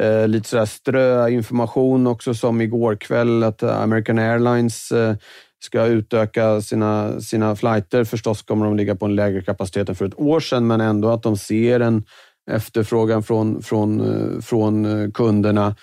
Eh, 0.00 0.28
lite 0.28 0.48
sådär 0.48 0.66
ströinformation 0.66 2.06
också 2.06 2.34
som 2.34 2.60
igår 2.60 2.96
kväll 2.96 3.42
att 3.42 3.62
American 3.62 4.18
Airlines 4.18 4.92
eh, 4.92 5.14
ska 5.62 5.86
utöka 5.86 6.60
sina, 6.60 7.20
sina 7.20 7.56
flighter. 7.56 8.04
Förstås 8.04 8.42
kommer 8.42 8.66
de 8.66 8.76
ligga 8.76 8.94
på 8.94 9.06
en 9.06 9.14
lägre 9.14 9.42
kapacitet 9.42 9.88
än 9.88 9.94
för 9.94 10.04
ett 10.04 10.20
år 10.20 10.40
sedan, 10.40 10.66
men 10.66 10.80
ändå 10.80 11.10
att 11.10 11.22
de 11.22 11.36
ser 11.36 11.80
en 11.80 12.04
efterfrågan 12.50 13.22
från, 13.22 13.62
från, 13.62 14.00
eh, 14.00 14.40
från 14.40 14.84
eh, 14.84 15.10
kunderna. 15.10 15.76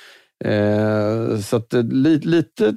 Eh, 0.46 1.38
så 1.40 1.56
att 1.56 1.74
lite, 1.74 2.28
lite 2.28 2.76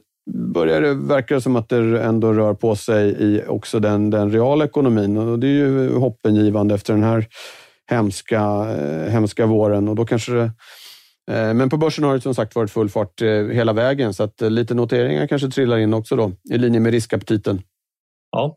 börjar 0.55 0.81
det 0.81 0.95
verka 0.95 1.41
som 1.41 1.57
att 1.57 1.69
det 1.69 2.03
ändå 2.03 2.33
rör 2.33 2.55
på 2.55 2.77
sig 2.77 3.11
i 3.11 3.43
också 3.49 3.81
den, 3.81 4.11
den 4.11 4.33
reala 4.33 4.65
ekonomin 4.65 5.17
och 5.17 5.39
det 5.39 5.47
är 5.47 5.51
ju 5.51 5.95
hoppengivande 5.95 6.75
efter 6.75 6.93
den 6.93 7.03
här 7.03 7.27
hemska, 7.91 8.65
hemska 9.09 9.47
våren 9.47 9.89
och 9.89 9.97
då 9.97 10.07
kanske 10.07 10.33
det 10.33 10.53
men 11.55 11.71
på 11.71 11.77
börsen 11.77 12.05
har 12.05 12.15
det 12.15 12.21
som 12.21 12.35
sagt 12.35 12.55
varit 12.55 12.71
full 12.71 12.89
fart 12.89 13.23
hela 13.53 13.73
vägen 13.73 14.15
så 14.15 14.23
att 14.23 14.41
lite 14.41 14.75
noteringar 14.75 15.27
kanske 15.27 15.49
trillar 15.51 15.79
in 15.79 15.95
också 15.95 16.17
då 16.17 16.33
i 16.51 16.59
linje 16.59 16.81
med 16.81 16.93
riskaptiten. 16.93 17.63
Ja, 18.31 18.57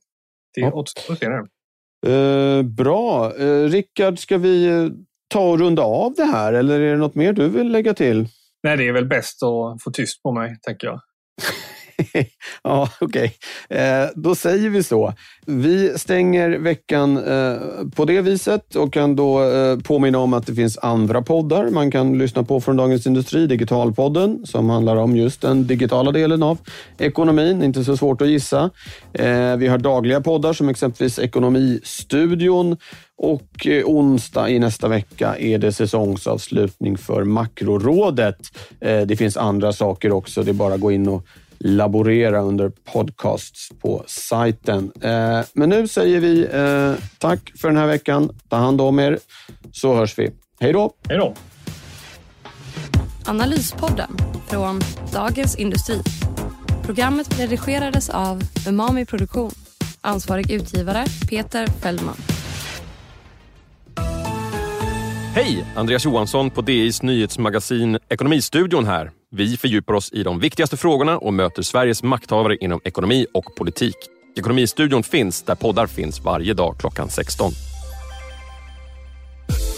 det 0.56 0.72
återstår 0.72 1.14
att 1.14 1.20
se 1.20 2.64
Bra. 2.64 3.30
Rickard, 3.68 4.20
ska 4.20 4.38
vi 4.38 4.90
ta 5.34 5.50
och 5.50 5.60
runda 5.60 5.82
av 5.82 6.14
det 6.14 6.24
här 6.24 6.54
eller 6.54 6.80
är 6.80 6.92
det 6.92 6.98
något 6.98 7.16
mer 7.16 7.34
du 7.34 7.50
vill 7.50 7.72
lägga 7.72 7.94
till? 7.94 8.28
Nej, 8.64 8.78
det 8.78 8.88
är 8.88 8.92
väl 8.92 9.06
bäst 9.06 9.44
att 9.44 9.84
få 9.84 9.92
tyst 9.92 10.24
på 10.24 10.32
mig, 10.32 10.58
tänker 10.62 10.88
jag. 10.88 11.00
ja, 12.64 12.90
okej. 13.02 13.36
Okay. 13.70 13.80
Eh, 13.80 14.10
då 14.16 14.36
säger 14.36 14.70
vi 14.70 14.84
så. 14.84 15.14
Vi 15.46 15.94
stänger 15.98 16.50
veckan 16.50 17.18
eh, 17.18 17.58
på 17.96 18.06
det 18.06 18.22
viset 18.22 18.76
och 18.76 18.94
kan 18.94 19.16
då 19.16 19.44
eh, 19.44 19.80
påminna 19.80 20.18
om 20.18 20.34
att 20.34 20.48
det 20.48 20.56
finns 20.56 20.78
andra 20.78 21.22
poddar 21.22 21.70
man 21.70 21.92
kan 21.92 22.18
lyssna 22.18 22.44
på 22.44 22.62
från 22.62 22.78
Dagens 22.78 23.08
Industri. 23.08 23.48
Digitalpodden 23.48 24.46
som 24.46 24.70
handlar 24.70 24.96
om 24.96 25.18
just 25.18 25.42
den 25.42 25.68
digitala 25.68 26.12
delen 26.12 26.44
av 26.44 26.58
ekonomin. 26.98 27.64
Inte 27.64 27.84
så 27.84 27.98
svårt 27.98 28.22
att 28.22 28.28
gissa. 28.28 28.70
Eh, 29.14 29.56
vi 29.56 29.68
har 29.68 29.78
dagliga 29.78 30.22
poddar 30.22 30.54
som 30.54 30.70
exempelvis 30.70 31.20
Ekonomistudion 31.20 32.78
och 33.18 33.68
eh, 33.68 33.86
onsdag 33.86 34.50
i 34.50 34.60
nästa 34.60 34.88
vecka 34.88 35.36
är 35.38 35.58
det 35.58 35.72
säsongsavslutning 35.72 36.98
för 36.98 37.24
Makrorådet. 37.24 38.38
Eh, 38.80 39.02
det 39.02 39.16
finns 39.16 39.38
andra 39.38 39.74
saker 39.74 40.12
också. 40.12 40.44
Det 40.44 40.52
är 40.52 40.54
bara 40.54 40.74
att 40.74 40.80
gå 40.80 40.92
in 40.92 41.08
och 41.08 41.26
laborera 41.64 42.42
under 42.42 42.70
podcasts 42.70 43.70
på 43.82 44.04
sajten. 44.08 44.92
Eh, 45.02 45.40
men 45.54 45.70
nu 45.70 45.88
säger 45.88 46.20
vi 46.20 46.48
tack 47.18 47.52
för 47.62 47.68
den 47.68 47.78
här 47.78 47.88
veckan. 47.88 48.30
Ta 48.50 48.56
hand 48.56 48.82
om 48.82 49.00
er 49.00 49.20
så 49.72 49.96
hörs 49.96 50.20
vi. 50.20 50.32
Hej 50.60 50.74
då! 50.74 50.94
Hej 51.10 51.18
då! 51.18 51.34
Analyspodden 53.26 54.10
från 54.48 54.82
Dagens 55.14 55.56
Industri. 55.56 56.02
Programmet 56.84 57.40
redigerades 57.40 58.10
av 58.10 58.42
Umami 58.68 59.06
Produktion. 59.06 59.52
Ansvarig 60.02 60.52
utgivare 60.52 61.06
Peter 61.30 61.68
Fellman. 61.68 62.16
Hej! 65.36 65.66
Andreas 65.76 66.06
Johansson 66.06 66.50
på 66.50 66.62
DIs 66.62 67.02
nyhetsmagasin 67.02 68.00
Ekonomistudion 68.10 68.86
här. 68.86 69.12
Vi 69.36 69.58
fördjupar 69.58 69.94
oss 69.94 70.14
i 70.14 70.24
de 70.24 70.40
viktigaste 70.40 70.78
frågorna 70.78 71.18
och 71.18 71.34
möter 71.34 71.62
Sveriges 71.62 72.04
makthavare 72.04 72.56
inom 72.56 72.80
ekonomi 72.84 73.26
och 73.34 73.56
politik. 73.56 73.96
Ekonomistudion 74.36 75.04
finns 75.04 75.44
där 75.44 75.56
poddar 75.56 75.88
finns 75.88 76.22
varje 76.22 76.54
dag 76.54 76.76
klockan 76.80 77.10
16. 77.10 77.52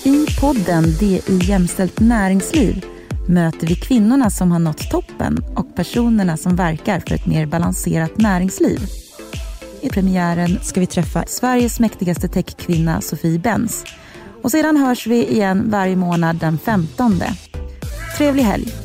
I 0.04 0.26
podden 0.42 0.84
DI 1.00 1.22
Jämställt 1.28 2.00
näringsliv 2.00 2.86
möter 3.28 3.68
vi 3.68 3.76
kvinnorna 3.76 4.30
som 4.30 4.52
har 4.52 4.60
nått 4.60 4.92
toppen 4.92 5.44
och 5.56 5.76
personerna 5.76 6.38
som 6.38 6.56
verkar 6.56 7.00
för 7.00 7.16
ett 7.16 7.26
mer 7.26 7.46
balanserat 7.46 8.18
näringsliv. 8.18 8.80
I 9.82 9.90
premiären 9.90 10.60
ska 10.62 10.80
vi 10.80 10.88
träffa 10.88 11.26
Sveriges 11.28 11.80
mäktigaste 11.80 12.28
techkvinna 12.28 13.02
Sofie 13.02 13.40
Benz 13.40 13.86
och 14.42 14.52
sedan 14.52 14.78
hörs 14.78 15.08
vi 15.08 15.28
igen 15.28 15.70
varje 15.70 15.96
månad 15.96 16.36
den 16.36 16.58
15. 16.58 17.22
Trevlig 18.18 18.44
helg! 18.44 18.85